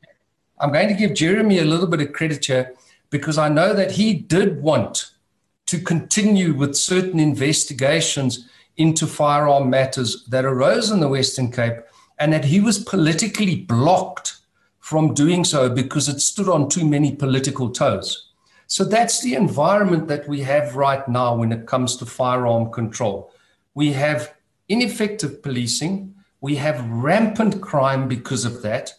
I'm 0.64 0.72
going 0.72 0.88
to 0.88 0.94
give 0.94 1.12
Jeremy 1.12 1.58
a 1.58 1.64
little 1.66 1.86
bit 1.86 2.00
of 2.00 2.14
credit 2.14 2.46
here 2.46 2.72
because 3.10 3.36
I 3.36 3.50
know 3.50 3.74
that 3.74 3.90
he 3.90 4.14
did 4.14 4.62
want 4.62 5.10
to 5.66 5.78
continue 5.78 6.54
with 6.54 6.74
certain 6.74 7.20
investigations 7.20 8.48
into 8.78 9.06
firearm 9.06 9.68
matters 9.68 10.24
that 10.28 10.46
arose 10.46 10.90
in 10.90 11.00
the 11.00 11.08
Western 11.08 11.52
Cape 11.52 11.80
and 12.18 12.32
that 12.32 12.46
he 12.46 12.62
was 12.62 12.82
politically 12.82 13.56
blocked 13.56 14.38
from 14.80 15.12
doing 15.12 15.44
so 15.44 15.68
because 15.68 16.08
it 16.08 16.22
stood 16.22 16.48
on 16.48 16.70
too 16.70 16.88
many 16.88 17.14
political 17.14 17.68
toes. 17.68 18.30
So 18.66 18.84
that's 18.84 19.20
the 19.20 19.34
environment 19.34 20.08
that 20.08 20.26
we 20.26 20.40
have 20.40 20.76
right 20.76 21.06
now 21.06 21.36
when 21.36 21.52
it 21.52 21.66
comes 21.66 21.94
to 21.98 22.06
firearm 22.06 22.72
control. 22.72 23.34
We 23.74 23.92
have 23.92 24.32
ineffective 24.70 25.42
policing, 25.42 26.14
we 26.40 26.56
have 26.56 26.88
rampant 26.88 27.60
crime 27.60 28.08
because 28.08 28.46
of 28.46 28.62
that, 28.62 28.94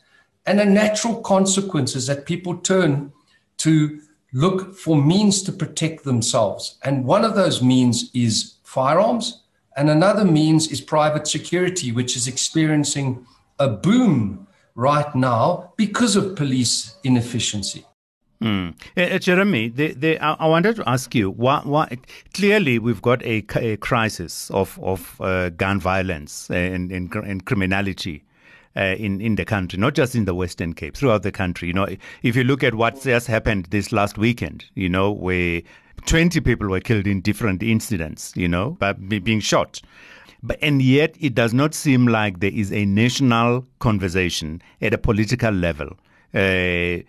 and 0.46 0.60
a 0.60 0.66
natural 0.66 1.22
consequence 1.22 1.96
is 1.96 2.08
that 2.08 2.26
people 2.26 2.58
turn 2.58 3.12
to 3.58 4.00
look 4.34 4.76
for 4.76 5.02
means 5.02 5.42
to 5.44 5.52
protect 5.52 6.04
themselves. 6.04 6.78
And 6.84 7.06
one 7.06 7.24
of 7.24 7.36
those 7.36 7.62
means 7.62 8.12
is 8.14 8.56
firearms 8.64 9.44
and 9.76 9.90
another 9.90 10.26
means 10.26 10.72
is 10.72 10.82
private 10.82 11.28
security, 11.28 11.92
which 11.92 12.16
is 12.16 12.28
experiencing 12.28 13.26
a 13.60 13.70
boom 13.70 14.48
right 14.76 15.14
now 15.16 15.74
because 15.78 16.16
of 16.16 16.36
police 16.36 16.96
inefficiency. 17.04 17.86
Mm. 18.42 18.76
Uh, 18.98 19.18
Jeremy, 19.18 19.70
they, 19.70 19.94
they, 19.94 20.18
I, 20.20 20.46
wanted 20.46 20.76
to 20.76 20.90
ask 20.90 21.16
you. 21.16 21.32
Why, 21.32 21.62
why, 21.64 21.98
clearly, 22.34 22.80
we've 22.80 23.02
got 23.02 23.24
a, 23.24 23.44
a 23.56 23.78
crisis 23.78 24.52
of 24.52 24.78
of 24.82 25.20
uh, 25.22 25.50
gun 25.52 25.80
violence 25.80 26.50
and, 26.50 26.92
and, 26.92 27.14
and 27.16 27.46
criminality 27.46 28.26
uh, 28.76 28.96
in 28.98 29.22
in 29.22 29.36
the 29.36 29.46
country, 29.46 29.80
not 29.80 29.94
just 29.94 30.16
in 30.16 30.26
the 30.26 30.36
Western 30.36 30.74
Cape, 30.74 30.96
throughout 30.96 31.24
the 31.24 31.32
country. 31.32 31.68
You 31.68 31.74
know, 31.74 31.88
if 32.24 32.36
you 32.36 32.44
look 32.44 32.64
at 32.64 32.76
what 32.76 33.02
just 33.02 33.28
happened 33.28 33.68
this 33.72 33.92
last 33.92 34.18
weekend, 34.18 34.66
you 34.76 34.90
know, 34.90 35.12
where 35.12 35.62
20 36.06 36.40
people 36.42 36.68
were 36.68 36.80
killed 36.80 37.08
in 37.08 37.22
different 37.22 37.64
incidents, 37.64 38.34
you 38.36 38.48
know, 38.48 38.72
by 38.80 38.94
being 38.94 39.40
shot. 39.40 39.82
But, 40.44 40.60
and 40.62 40.82
yet, 40.82 41.16
it 41.20 41.34
does 41.34 41.54
not 41.54 41.74
seem 41.74 42.08
like 42.08 42.40
there 42.40 42.52
is 42.54 42.72
a 42.72 42.86
national 42.86 43.66
conversation 43.80 44.62
at 44.82 44.94
a 44.94 44.98
political 44.98 45.52
level 45.52 45.98
uh, 46.36 47.00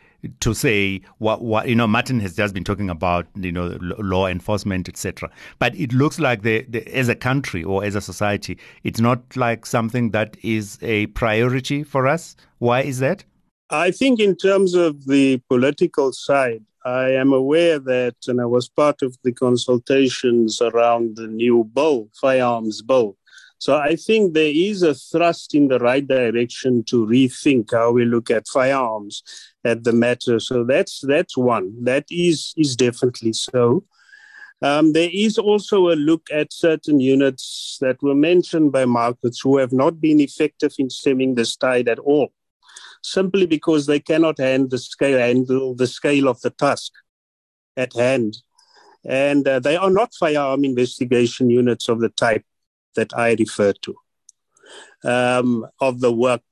to 0.40 0.54
say 0.54 1.00
what, 1.18 1.42
what 1.42 1.68
you 1.68 1.74
know. 1.74 1.86
Martin 1.86 2.20
has 2.20 2.34
just 2.36 2.54
been 2.54 2.64
talking 2.64 2.90
about 2.90 3.26
you 3.34 3.52
know 3.52 3.76
law 3.80 4.26
enforcement, 4.26 4.88
etc. 4.88 5.30
But 5.58 5.74
it 5.76 5.92
looks 5.92 6.18
like 6.18 6.42
the, 6.42 6.64
the, 6.68 6.86
as 6.96 7.08
a 7.08 7.14
country 7.14 7.62
or 7.64 7.84
as 7.84 7.94
a 7.94 8.00
society, 8.00 8.58
it's 8.84 9.00
not 9.00 9.20
like 9.36 9.66
something 9.66 10.10
that 10.10 10.36
is 10.42 10.78
a 10.82 11.06
priority 11.08 11.82
for 11.82 12.06
us. 12.06 12.36
Why 12.58 12.82
is 12.82 12.98
that? 13.00 13.24
I 13.70 13.90
think 13.90 14.20
in 14.20 14.36
terms 14.36 14.74
of 14.74 15.06
the 15.06 15.38
political 15.48 16.12
side, 16.12 16.64
I 16.84 17.10
am 17.10 17.32
aware 17.32 17.80
that, 17.80 18.14
and 18.28 18.40
I 18.40 18.44
was 18.44 18.68
part 18.68 19.02
of 19.02 19.16
the 19.24 19.32
consultations 19.32 20.62
around 20.62 21.16
the 21.16 21.26
new 21.26 21.64
bill, 21.64 22.08
firearms 22.20 22.80
bill. 22.80 23.16
So 23.58 23.76
I 23.76 23.96
think 23.96 24.34
there 24.34 24.52
is 24.54 24.82
a 24.82 24.94
thrust 24.94 25.54
in 25.54 25.66
the 25.68 25.78
right 25.78 26.06
direction 26.06 26.84
to 26.84 27.06
rethink 27.06 27.72
how 27.72 27.90
we 27.90 28.04
look 28.04 28.30
at 28.30 28.46
firearms 28.46 29.22
at 29.66 29.85
the 29.85 29.92
matter. 29.92 30.38
So 30.40 30.64
that's 30.64 31.00
that's 31.00 31.37
one. 31.37 31.85
That 31.85 32.07
is 32.11 32.55
is 32.57 32.76
definitely 32.76 33.33
so. 33.33 33.85
Um, 34.62 34.94
there 34.94 35.11
is 35.12 35.37
also 35.37 35.90
a 35.90 35.96
look 36.11 36.29
at 36.33 36.52
certain 36.52 36.98
units 36.98 37.76
that 37.83 38.02
were 38.02 38.14
mentioned 38.14 38.72
by 38.72 38.87
markets 38.87 39.40
who 39.42 39.59
have 39.59 39.72
not 39.72 40.00
been 40.00 40.18
effective 40.18 40.72
in 40.79 40.88
stemming 40.88 41.35
this 41.35 41.57
tide 41.57 41.88
at 41.88 41.98
all 41.98 42.33
simply 43.07 43.46
because 43.46 43.87
they 43.87 44.00
cannot 44.00 44.38
hand 44.38 44.70
the 44.70 44.79
scale, 44.79 45.18
handle 45.18 45.74
the 45.74 45.87
scale 45.87 46.29
of 46.29 46.40
the 46.40 46.50
task 46.50 46.92
at 47.76 47.94
hand. 47.94 48.38
And 49.05 49.46
uh, 49.46 49.61
they 49.61 49.76
are 49.76 49.90
not 49.90 50.14
firearm 50.18 50.64
investigation 50.64 51.48
units 51.48 51.88
of 51.88 52.00
the 52.00 52.09
type 52.09 52.44
that 52.96 53.16
I 53.16 53.37
refer 53.38 53.72
to, 53.83 53.94
um, 55.05 55.66
of 55.81 56.00
the 56.00 56.12
work 56.12 56.42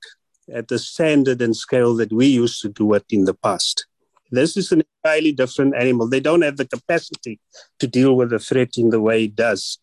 at 0.52 0.68
the 0.68 0.78
standard 0.78 1.40
and 1.40 1.56
scale 1.56 1.94
that 1.96 2.12
we 2.12 2.26
used 2.26 2.60
to 2.62 2.68
do 2.68 2.92
it 2.94 3.04
in 3.10 3.24
the 3.24 3.34
past. 3.34 3.86
This 4.30 4.56
is 4.56 4.72
an 4.72 4.82
entirely 5.04 5.32
different 5.32 5.74
animal. 5.76 6.08
They 6.08 6.20
don't 6.20 6.42
have 6.42 6.56
the 6.56 6.66
capacity 6.66 7.40
to 7.78 7.86
deal 7.86 8.16
with 8.16 8.30
the 8.30 8.38
threat 8.38 8.76
in 8.76 8.90
the 8.90 9.00
way 9.00 9.24
it 9.24 9.36
does. 9.36 9.78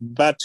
But 0.00 0.40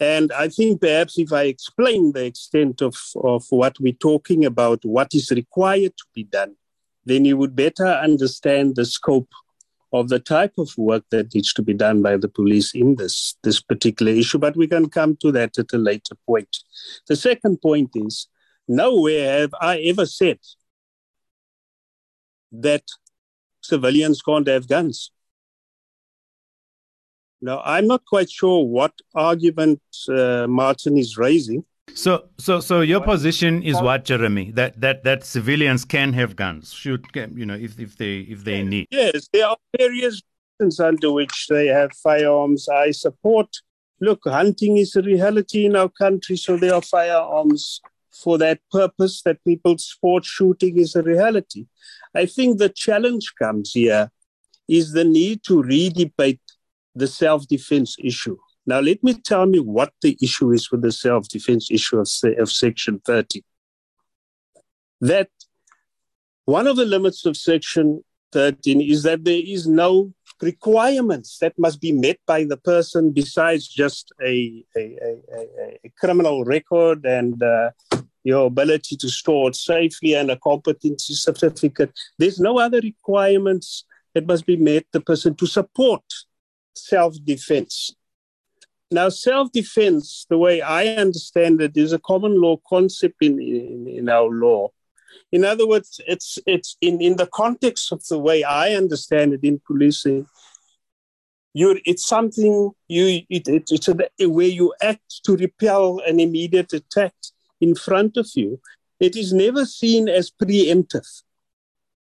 and 0.00 0.32
I 0.32 0.48
think 0.48 0.80
perhaps 0.80 1.18
if 1.18 1.32
I 1.32 1.42
explain 1.42 2.12
the 2.12 2.24
extent 2.24 2.82
of, 2.82 2.96
of 3.22 3.44
what 3.50 3.78
we're 3.78 3.92
talking 3.92 4.44
about, 4.44 4.84
what 4.84 5.14
is 5.14 5.30
required 5.30 5.96
to 5.96 6.04
be 6.14 6.24
done, 6.24 6.56
then 7.04 7.24
you 7.24 7.36
would 7.36 7.54
better 7.54 7.86
understand 7.86 8.74
the 8.74 8.84
scope 8.84 9.28
of 9.92 10.08
the 10.08 10.18
type 10.18 10.54
of 10.58 10.70
work 10.76 11.04
that 11.10 11.34
needs 11.34 11.52
to 11.52 11.62
be 11.62 11.74
done 11.74 12.02
by 12.02 12.16
the 12.16 12.28
police 12.28 12.74
in 12.74 12.96
this, 12.96 13.36
this 13.44 13.60
particular 13.60 14.10
issue. 14.10 14.38
But 14.38 14.56
we 14.56 14.66
can 14.66 14.88
come 14.88 15.16
to 15.20 15.30
that 15.32 15.58
at 15.58 15.72
a 15.72 15.78
later 15.78 16.16
point. 16.26 16.56
The 17.06 17.16
second 17.16 17.60
point 17.60 17.90
is 17.94 18.26
nowhere 18.68 19.40
have 19.40 19.54
I 19.60 19.78
ever 19.80 20.06
said 20.06 20.38
that 22.52 22.84
civilians 23.62 24.22
can't 24.22 24.46
have 24.46 24.68
guns. 24.68 25.10
Now, 27.40 27.60
I'm 27.64 27.88
not 27.88 28.04
quite 28.04 28.30
sure 28.30 28.64
what 28.64 28.92
argument 29.14 29.80
uh, 30.08 30.46
Martin 30.48 30.96
is 30.96 31.16
raising. 31.16 31.64
So, 31.94 32.28
so, 32.38 32.60
so 32.60 32.80
your 32.80 33.00
position 33.00 33.62
is 33.62 33.80
what, 33.80 34.04
Jeremy? 34.04 34.52
That 34.52 34.80
that 34.80 35.04
that 35.04 35.24
civilians 35.24 35.84
can 35.84 36.12
have 36.12 36.36
guns, 36.36 36.72
should 36.72 37.04
you 37.14 37.44
know, 37.44 37.54
if 37.54 37.78
if 37.78 37.96
they 37.96 38.18
if 38.20 38.44
they 38.44 38.62
need. 38.62 38.86
Yes, 38.90 39.28
there 39.32 39.46
are 39.48 39.56
various 39.76 40.22
reasons 40.58 40.80
under 40.80 41.12
which 41.12 41.48
they 41.48 41.66
have 41.66 41.92
firearms. 41.92 42.68
I 42.68 42.92
support. 42.92 43.48
Look, 44.00 44.20
hunting 44.24 44.78
is 44.78 44.96
a 44.96 45.02
reality 45.02 45.66
in 45.66 45.76
our 45.76 45.88
country, 45.88 46.36
so 46.36 46.56
there 46.56 46.74
are 46.74 46.82
firearms 46.82 47.80
for 48.12 48.38
that 48.38 48.60
purpose. 48.70 49.22
That 49.22 49.44
people's 49.44 49.84
sport 49.84 50.24
shooting 50.24 50.78
is 50.78 50.94
a 50.94 51.02
reality. 51.02 51.66
I 52.14 52.26
think 52.26 52.58
the 52.58 52.68
challenge 52.68 53.32
comes 53.38 53.72
here 53.72 54.10
is 54.68 54.92
the 54.92 55.04
need 55.04 55.42
to 55.44 55.62
redebate 55.62 56.40
the 56.94 57.06
self 57.06 57.46
defense 57.46 57.96
issue. 57.98 58.36
Now, 58.64 58.80
let 58.80 59.02
me 59.02 59.14
tell 59.14 59.46
me 59.46 59.58
what 59.58 59.92
the 60.02 60.16
issue 60.22 60.52
is 60.52 60.70
with 60.70 60.82
the 60.82 60.92
self 60.92 61.28
defense 61.28 61.70
issue 61.70 61.98
of, 61.98 62.08
of 62.38 62.50
Section 62.50 63.00
30. 63.04 63.42
That 65.00 65.30
one 66.44 66.66
of 66.66 66.76
the 66.76 66.84
limits 66.84 67.26
of 67.26 67.36
Section 67.36 68.04
13 68.32 68.80
is 68.80 69.02
that 69.02 69.24
there 69.24 69.42
is 69.44 69.66
no 69.66 70.12
requirements 70.40 71.38
that 71.38 71.56
must 71.58 71.80
be 71.80 71.92
met 71.92 72.18
by 72.26 72.44
the 72.44 72.56
person 72.56 73.10
besides 73.12 73.68
just 73.68 74.12
a, 74.24 74.64
a, 74.76 74.80
a, 74.80 75.78
a 75.84 75.88
criminal 75.98 76.44
record 76.44 77.04
and 77.04 77.42
uh, 77.42 77.70
your 78.24 78.46
ability 78.46 78.96
to 78.96 79.08
store 79.08 79.48
it 79.48 79.56
safely 79.56 80.14
and 80.14 80.30
a 80.30 80.38
competency 80.38 81.14
certificate. 81.14 81.92
There's 82.18 82.38
no 82.38 82.58
other 82.58 82.80
requirements 82.80 83.84
that 84.14 84.26
must 84.26 84.46
be 84.46 84.56
met 84.56 84.86
the 84.92 85.00
person 85.00 85.34
to 85.36 85.46
support 85.46 86.04
self-defense. 86.74 87.94
Now, 88.90 89.08
self-defense, 89.08 90.26
the 90.28 90.38
way 90.38 90.60
I 90.60 90.88
understand 90.88 91.62
it, 91.62 91.76
is 91.76 91.92
a 91.92 91.98
common 91.98 92.40
law 92.40 92.58
concept 92.68 93.16
in, 93.22 93.40
in, 93.40 93.88
in 93.88 94.08
our 94.08 94.28
law. 94.28 94.70
In 95.30 95.44
other 95.44 95.66
words, 95.66 96.00
it's 96.06 96.38
it's 96.46 96.76
in, 96.80 97.00
in 97.00 97.16
the 97.16 97.26
context 97.26 97.92
of 97.92 98.06
the 98.06 98.18
way 98.18 98.44
I 98.44 98.74
understand 98.74 99.32
it 99.32 99.44
in 99.44 99.60
policing. 99.66 100.26
You, 101.54 101.80
it's 101.84 102.06
something 102.06 102.70
you 102.88 103.22
it, 103.30 103.48
it, 103.48 103.64
it's 103.70 103.88
a, 103.88 103.96
a 104.20 104.26
way 104.26 104.46
you 104.46 104.74
act 104.82 105.24
to 105.24 105.36
repel 105.36 106.00
an 106.06 106.20
immediate 106.20 106.72
attack 106.72 107.14
in 107.62 107.74
front 107.76 108.16
of 108.16 108.28
you. 108.34 108.60
It 109.00 109.16
is 109.16 109.32
never 109.32 109.64
seen 109.64 110.08
as 110.08 110.30
preemptive 110.30 111.08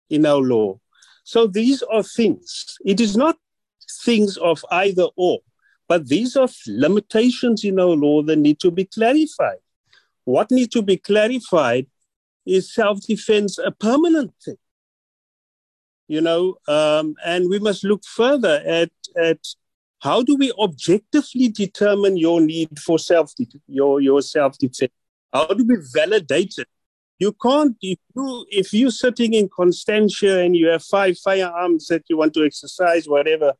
in 0.08 0.26
our 0.26 0.40
law. 0.54 0.80
So 1.22 1.46
these 1.46 1.82
are 1.82 2.02
things. 2.02 2.78
It 2.84 2.98
is 2.98 3.16
not 3.16 3.36
things 4.04 4.36
of 4.38 4.64
either 4.70 5.06
or, 5.16 5.38
but 5.86 6.08
these 6.08 6.36
are 6.36 6.48
limitations 6.66 7.64
in 7.64 7.78
our 7.78 7.96
law 8.06 8.22
that 8.22 8.36
need 8.36 8.58
to 8.60 8.70
be 8.70 8.86
clarified. 8.86 9.62
What 10.24 10.50
needs 10.50 10.72
to 10.74 10.82
be 10.82 10.96
clarified 10.96 11.86
is 12.46 12.74
self 12.74 13.00
defense 13.06 13.58
a 13.58 13.70
permanent 13.70 14.32
thing? 14.44 14.58
You 16.08 16.20
know, 16.20 16.56
um, 16.66 17.14
and 17.24 17.48
we 17.48 17.58
must 17.58 17.84
look 17.84 18.02
further 18.04 18.62
at, 18.66 18.90
at 19.20 19.40
how 20.00 20.22
do 20.22 20.36
we 20.36 20.52
objectively 20.58 21.48
determine 21.48 22.16
your 22.16 22.40
need 22.40 22.78
for 22.78 22.98
self 22.98 23.32
your, 23.66 24.00
your 24.00 24.22
self 24.22 24.58
defense? 24.58 24.92
How 25.32 25.46
to 25.46 25.64
be 25.64 25.76
validated? 25.94 26.66
You 27.18 27.34
can't, 27.40 27.76
if, 27.82 27.98
you, 28.16 28.46
if 28.50 28.72
you're 28.72 28.90
sitting 28.90 29.34
in 29.34 29.48
Constantia 29.54 30.40
and 30.40 30.56
you 30.56 30.68
have 30.68 30.82
five 30.82 31.18
firearms 31.18 31.86
that 31.88 32.04
you 32.08 32.16
want 32.16 32.34
to 32.34 32.44
exercise, 32.44 33.08
whatever 33.08 33.52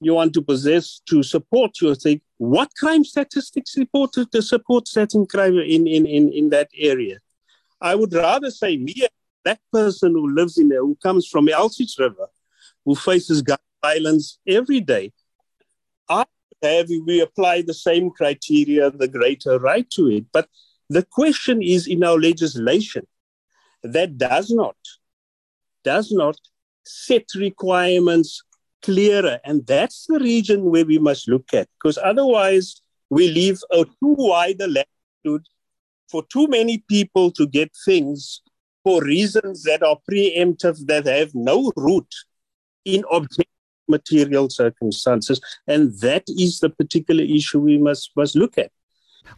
you 0.00 0.14
want 0.14 0.34
to 0.34 0.42
possess 0.42 1.00
to 1.08 1.22
support 1.22 1.80
your 1.80 1.94
thing, 1.94 2.20
what 2.36 2.70
crime 2.78 3.04
statistics 3.04 3.76
reported 3.78 4.30
to 4.32 4.42
support 4.42 4.86
certain 4.86 5.26
crime 5.26 5.56
in, 5.58 5.86
in, 5.86 6.04
in, 6.06 6.32
in 6.32 6.50
that 6.50 6.68
area? 6.76 7.18
I 7.80 7.94
would 7.94 8.12
rather 8.12 8.50
say 8.50 8.76
me, 8.76 8.94
a 9.04 9.08
black 9.42 9.60
person 9.72 10.12
who 10.12 10.34
lives 10.34 10.58
in 10.58 10.68
there, 10.68 10.80
who 10.80 10.96
comes 11.02 11.26
from 11.26 11.48
Elsie's 11.48 11.96
River, 11.98 12.28
who 12.84 12.94
faces 12.94 13.40
gun 13.40 13.58
violence 13.82 14.38
every 14.46 14.80
day, 14.80 15.12
have, 16.64 16.88
we 17.06 17.20
apply 17.20 17.62
the 17.62 17.74
same 17.74 18.10
criteria, 18.10 18.90
the 18.90 19.08
greater 19.08 19.58
right 19.58 19.88
to 19.90 20.08
it. 20.08 20.24
But 20.32 20.48
the 20.90 21.04
question 21.04 21.62
is 21.62 21.86
in 21.86 22.02
our 22.02 22.18
legislation 22.18 23.06
that 23.82 24.18
does 24.18 24.50
not, 24.50 24.76
does 25.84 26.10
not 26.10 26.36
set 26.84 27.26
requirements 27.34 28.42
clearer. 28.82 29.38
And 29.44 29.66
that's 29.66 30.06
the 30.06 30.18
region 30.18 30.64
where 30.64 30.84
we 30.84 30.98
must 30.98 31.28
look 31.28 31.54
at, 31.54 31.68
because 31.78 31.98
otherwise 32.02 32.82
we 33.10 33.30
leave 33.30 33.60
a 33.70 33.84
too 33.84 34.16
wide 34.18 34.60
a 34.60 34.66
latitude 34.66 35.46
for 36.10 36.24
too 36.30 36.46
many 36.48 36.84
people 36.88 37.30
to 37.32 37.46
get 37.46 37.70
things 37.84 38.42
for 38.82 39.02
reasons 39.02 39.62
that 39.62 39.82
are 39.82 39.98
preemptive, 40.10 40.86
that 40.86 41.06
have 41.06 41.34
no 41.34 41.72
root 41.76 42.12
in 42.84 43.02
objective 43.10 43.53
material 43.88 44.50
circumstances. 44.50 45.40
And 45.66 45.98
that 46.00 46.24
is 46.28 46.60
the 46.60 46.70
particular 46.70 47.22
issue 47.22 47.60
we 47.60 47.78
must, 47.78 48.10
must 48.16 48.36
look 48.36 48.58
at. 48.58 48.70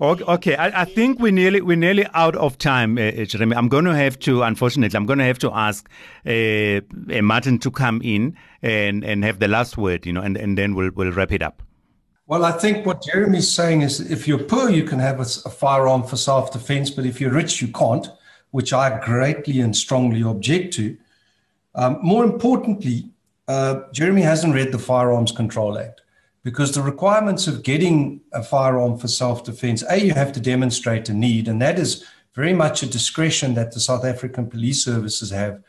Okay, 0.01 0.57
I, 0.57 0.83
I, 0.83 0.85
think 0.85 1.21
we're 1.21 1.33
nearly 1.33 1.61
we're 1.61 1.77
nearly 1.77 2.07
out 2.13 2.35
of 2.37 2.59
time, 2.59 2.99
uh, 2.99 3.13
Jeremy. 3.25 3.55
I'm 3.55 3.69
going 3.69 3.85
to 3.85 3.95
have 3.95 4.19
to, 4.21 4.43
unfortunately, 4.43 4.97
I'm 4.97 5.07
going 5.07 5.21
to 5.21 5.25
have 5.25 5.39
to 5.39 5.51
ask 5.53 5.89
uh, 6.27 6.81
uh, 7.17 7.23
Martin 7.23 7.59
to 7.61 7.71
come 7.71 8.03
in 8.03 8.37
and, 8.63 9.05
and 9.05 9.25
have 9.25 9.39
the 9.39 9.49
last 9.49 9.79
word, 9.79 10.05
you 10.05 10.13
know, 10.13 10.21
and, 10.21 10.37
and 10.37 10.59
then 10.59 10.75
we'll 10.75 10.91
we'll 10.95 11.13
wrap 11.13 11.33
it 11.33 11.41
up. 11.41 11.63
Well, 12.27 12.45
I 12.45 12.53
think 12.53 12.85
what 12.85 13.05
Jeremy's 13.05 13.51
saying 13.51 13.83
is 13.83 14.01
if 14.11 14.27
you're 14.27 14.43
poor, 14.43 14.69
you 14.69 14.83
can 14.83 14.99
have 14.99 15.21
a, 15.21 15.27
a 15.45 15.51
firearm 15.51 16.03
for 16.03 16.17
self 16.17 16.53
defense, 16.53 16.91
but 16.91 17.07
if 17.07 17.21
you're 17.21 17.33
rich, 17.33 17.63
you 17.63 17.69
can't, 17.69 18.09
which 18.51 18.73
I 18.73 18.99
greatly 19.03 19.61
and 19.61 19.75
strongly 19.75 20.23
object 20.23 20.75
to. 20.75 20.97
Um, 21.77 21.99
more 22.03 22.25
importantly, 22.25 23.11
uh, 23.49 23.83
Jeremy 23.93 24.23
hasn't 24.23 24.55
read 24.55 24.73
the 24.73 24.79
Firearms 24.79 25.33
Control 25.33 25.79
Act 25.79 26.03
because 26.43 26.73
the 26.73 26.83
requirements 26.83 27.47
of 27.47 27.63
getting 27.63 28.21
a 28.33 28.43
firearm 28.43 28.99
for 28.99 29.09
self 29.09 29.45
defense, 29.45 29.83
A, 29.89 29.99
you 29.99 30.15
have 30.15 30.33
to 30.33 30.41
demonstrate 30.41 31.09
a 31.09 31.15
need, 31.15 31.49
and 31.49 31.61
that 31.63 31.79
is 31.79 32.05
very 32.35 32.53
much 32.53 32.83
a 32.83 32.87
discretion 32.87 33.55
that 33.55 33.73
the 33.73 33.81
South 33.81 34.05
African 34.05 34.49
police 34.49 34.85
services 34.85 35.31
have 35.31 35.63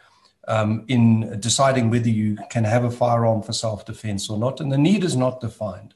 um, 0.47 0.85
in 0.87 1.39
deciding 1.39 1.89
whether 1.89 2.09
you 2.09 2.37
can 2.49 2.63
have 2.63 2.83
a 2.83 2.91
firearm 2.91 3.41
for 3.41 3.53
self 3.53 3.85
defense 3.85 4.29
or 4.29 4.37
not, 4.37 4.59
and 4.59 4.71
the 4.71 4.77
need 4.77 5.03
is 5.03 5.15
not 5.15 5.41
defined. 5.41 5.93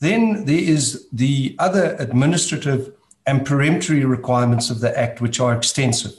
Then 0.00 0.44
there 0.46 0.60
is 0.60 1.08
the 1.12 1.54
other 1.58 1.96
administrative 1.98 2.92
and 3.26 3.46
peremptory 3.46 4.04
requirements 4.04 4.68
of 4.68 4.80
the 4.80 4.98
Act, 4.98 5.20
which 5.20 5.38
are 5.40 5.54
extensive, 5.54 6.18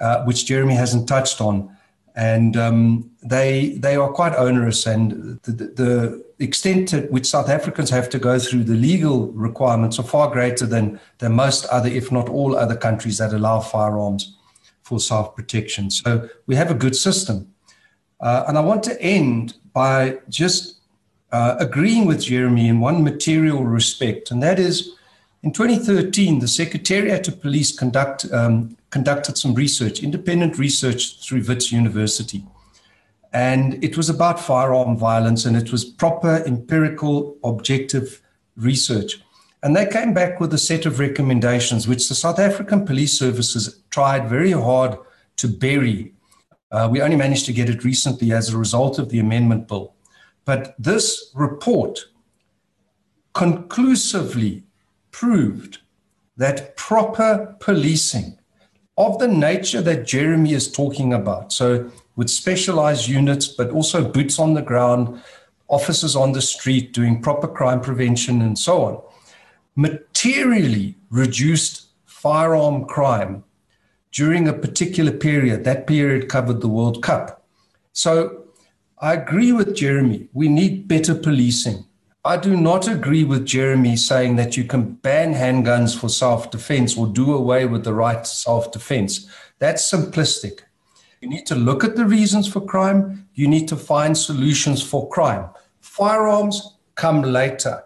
uh, 0.00 0.24
which 0.24 0.46
Jeremy 0.46 0.74
hasn't 0.74 1.08
touched 1.08 1.40
on 1.40 1.76
and 2.16 2.56
um, 2.56 3.09
they 3.22 3.76
they 3.78 3.96
are 3.96 4.08
quite 4.08 4.34
onerous. 4.34 4.86
And 4.86 5.40
the, 5.42 5.52
the, 5.52 6.30
extent 6.42 6.88
to 6.88 7.02
which 7.08 7.26
South 7.26 7.50
Africans 7.50 7.90
have 7.90 8.08
to 8.08 8.18
go 8.18 8.38
through 8.38 8.64
the 8.64 8.74
legal 8.74 9.26
requirements 9.32 9.98
are 9.98 10.04
far 10.04 10.30
greater 10.30 10.64
than 10.66 10.98
than 11.18 11.32
most 11.32 11.66
other, 11.66 11.88
if 11.88 12.10
not 12.10 12.28
all, 12.30 12.56
other 12.56 12.76
countries 12.76 13.18
that 13.18 13.34
allow 13.34 13.60
firearms 13.60 14.36
for 14.82 14.98
self 14.98 15.36
protection. 15.36 15.90
So 15.90 16.28
we 16.46 16.56
have 16.56 16.70
a 16.70 16.74
good 16.74 16.96
system, 16.96 17.52
uh, 18.20 18.44
and 18.48 18.56
I 18.56 18.62
want 18.62 18.82
to 18.84 19.00
end 19.02 19.54
by 19.74 20.18
just 20.30 20.80
uh, 21.30 21.56
agreeing 21.58 22.06
with 22.06 22.22
Jeremy 22.22 22.68
in 22.68 22.80
one 22.80 23.04
material 23.04 23.64
respect, 23.64 24.30
and 24.30 24.42
that 24.42 24.58
is. 24.58 24.94
In 25.42 25.52
2013, 25.52 26.40
the 26.40 26.46
Secretariat 26.46 27.26
of 27.26 27.40
Police 27.40 27.72
conduct, 27.74 28.30
um, 28.30 28.76
conducted 28.90 29.38
some 29.38 29.54
research, 29.54 30.02
independent 30.02 30.58
research 30.58 31.26
through 31.26 31.44
Wits 31.44 31.72
University. 31.72 32.44
And 33.32 33.82
it 33.84 33.96
was 33.96 34.10
about 34.10 34.40
firearm 34.40 34.96
violence 34.96 35.44
and 35.44 35.56
it 35.56 35.70
was 35.70 35.84
proper 35.84 36.42
empirical, 36.46 37.36
objective 37.44 38.20
research. 38.56 39.22
And 39.62 39.76
they 39.76 39.86
came 39.86 40.14
back 40.14 40.40
with 40.40 40.52
a 40.54 40.58
set 40.58 40.86
of 40.86 40.98
recommendations, 40.98 41.86
which 41.86 42.08
the 42.08 42.14
South 42.14 42.38
African 42.38 42.86
police 42.86 43.18
services 43.18 43.82
tried 43.90 44.28
very 44.28 44.52
hard 44.52 44.96
to 45.36 45.48
bury. 45.48 46.14
Uh, 46.72 46.88
we 46.90 47.02
only 47.02 47.16
managed 47.16 47.46
to 47.46 47.52
get 47.52 47.68
it 47.68 47.84
recently 47.84 48.32
as 48.32 48.48
a 48.48 48.58
result 48.58 48.98
of 48.98 49.10
the 49.10 49.18
amendment 49.18 49.68
bill. 49.68 49.94
But 50.44 50.74
this 50.78 51.30
report 51.34 52.06
conclusively 53.34 54.64
proved 55.10 55.78
that 56.36 56.76
proper 56.76 57.54
policing 57.60 58.38
of 58.96 59.18
the 59.18 59.28
nature 59.28 59.82
that 59.82 60.06
Jeremy 60.06 60.52
is 60.52 60.70
talking 60.70 61.12
about. 61.12 61.52
So, 61.52 61.90
with 62.20 62.28
specialized 62.28 63.08
units, 63.08 63.48
but 63.48 63.70
also 63.70 64.06
boots 64.06 64.38
on 64.38 64.52
the 64.52 64.60
ground, 64.60 65.22
officers 65.68 66.14
on 66.14 66.32
the 66.32 66.42
street 66.42 66.92
doing 66.92 67.22
proper 67.22 67.48
crime 67.48 67.80
prevention, 67.80 68.42
and 68.42 68.58
so 68.58 68.82
on, 68.82 69.02
materially 69.74 70.98
reduced 71.08 71.86
firearm 72.04 72.84
crime 72.84 73.42
during 74.12 74.46
a 74.46 74.52
particular 74.52 75.10
period. 75.10 75.64
That 75.64 75.86
period 75.86 76.28
covered 76.28 76.60
the 76.60 76.68
World 76.68 77.02
Cup. 77.02 77.42
So, 77.94 78.44
I 78.98 79.14
agree 79.14 79.52
with 79.52 79.74
Jeremy. 79.74 80.28
We 80.34 80.48
need 80.48 80.88
better 80.88 81.14
policing. 81.14 81.86
I 82.22 82.36
do 82.36 82.54
not 82.54 82.86
agree 82.86 83.24
with 83.24 83.46
Jeremy 83.46 83.96
saying 83.96 84.36
that 84.36 84.58
you 84.58 84.64
can 84.64 84.96
ban 84.96 85.32
handguns 85.32 85.98
for 85.98 86.10
self 86.10 86.50
defense 86.50 86.98
or 86.98 87.06
do 87.06 87.32
away 87.32 87.64
with 87.64 87.82
the 87.84 87.94
right 87.94 88.22
to 88.22 88.30
self 88.30 88.72
defense. 88.72 89.26
That's 89.58 89.90
simplistic. 89.90 90.64
You 91.20 91.28
need 91.28 91.44
to 91.46 91.54
look 91.54 91.84
at 91.84 91.96
the 91.96 92.06
reasons 92.06 92.48
for 92.48 92.60
crime. 92.60 93.28
You 93.34 93.46
need 93.46 93.68
to 93.68 93.76
find 93.76 94.16
solutions 94.16 94.82
for 94.82 95.08
crime. 95.10 95.50
Firearms 95.80 96.78
come 96.94 97.20
later. 97.22 97.84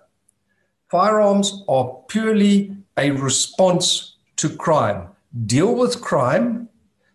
Firearms 0.88 1.64
are 1.68 1.98
purely 2.06 2.76
a 2.96 3.10
response 3.10 4.16
to 4.36 4.48
crime. 4.48 5.08
Deal 5.46 5.74
with 5.74 6.00
crime, 6.00 6.68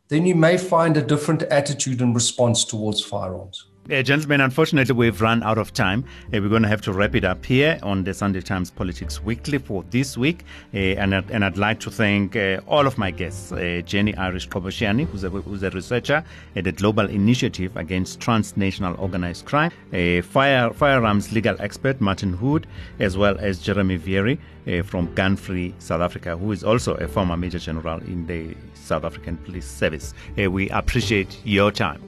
then 0.09 0.25
you 0.25 0.35
may 0.35 0.57
find 0.57 0.97
a 0.97 1.01
different 1.01 1.43
attitude 1.43 2.01
and 2.01 2.13
response 2.13 2.65
towards 2.65 3.01
firearms. 3.01 3.68
Uh, 3.91 4.03
gentlemen, 4.03 4.39
unfortunately, 4.39 4.93
we've 4.93 5.19
run 5.19 5.41
out 5.41 5.57
of 5.57 5.73
time. 5.73 6.05
Uh, 6.27 6.39
we're 6.39 6.47
going 6.47 6.61
to 6.61 6.67
have 6.67 6.81
to 6.81 6.93
wrap 6.93 7.15
it 7.15 7.23
up 7.23 7.43
here 7.43 7.79
on 7.81 8.03
the 8.03 8.13
Sunday 8.13 8.39
Times 8.39 8.69
Politics 8.69 9.23
Weekly 9.23 9.57
for 9.57 9.83
this 9.89 10.15
week. 10.15 10.43
Uh, 10.71 10.77
and, 10.77 11.11
and 11.11 11.43
I'd 11.43 11.57
like 11.57 11.79
to 11.79 11.89
thank 11.89 12.35
uh, 12.35 12.61
all 12.67 12.85
of 12.85 12.99
my 12.99 13.09
guests 13.09 13.51
uh, 13.51 13.81
Jenny 13.83 14.15
Irish 14.15 14.47
Qhobosheane, 14.47 15.07
who's 15.07 15.23
a, 15.23 15.29
who's 15.29 15.63
a 15.63 15.71
researcher 15.71 16.23
at 16.55 16.65
the 16.65 16.71
Global 16.71 17.09
Initiative 17.09 17.75
Against 17.77 18.19
Transnational 18.19 18.95
Organized 18.99 19.45
Crime, 19.45 19.71
a 19.91 20.21
fire, 20.21 20.71
firearms 20.71 21.31
legal 21.31 21.55
expert 21.59 21.99
Martin 21.99 22.33
Hood, 22.33 22.67
as 22.99 23.17
well 23.17 23.37
as 23.39 23.57
Jeremy 23.57 23.97
Vearey 23.97 24.37
uh, 24.67 24.83
from 24.83 25.11
Gun 25.15 25.35
Free 25.35 25.73
South 25.79 26.01
Africa, 26.01 26.37
who 26.37 26.51
is 26.51 26.63
also 26.63 26.93
a 26.95 27.07
former 27.07 27.35
Major 27.35 27.59
General 27.59 27.97
in 28.01 28.27
the 28.27 28.55
South 28.75 29.03
African 29.03 29.37
Police 29.37 29.65
Service. 29.65 30.13
we 30.37 30.69
appreciate 30.69 31.39
your 31.43 31.71
time. 31.71 32.03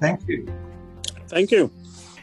Thank 0.00 0.28
you. 0.28 0.46
Thank 1.34 1.50
you. 1.50 1.68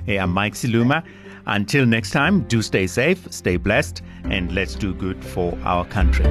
Hey, 0.05 0.17
I'm 0.17 0.31
Mike 0.31 0.53
Siluma. 0.53 1.03
Until 1.45 1.85
next 1.85 2.11
time, 2.11 2.47
do 2.47 2.61
stay 2.61 2.87
safe, 2.87 3.27
stay 3.29 3.57
blessed, 3.57 4.01
and 4.23 4.53
let's 4.53 4.73
do 4.73 4.93
good 4.93 5.21
for 5.23 5.57
our 5.65 5.83
country. 5.83 6.25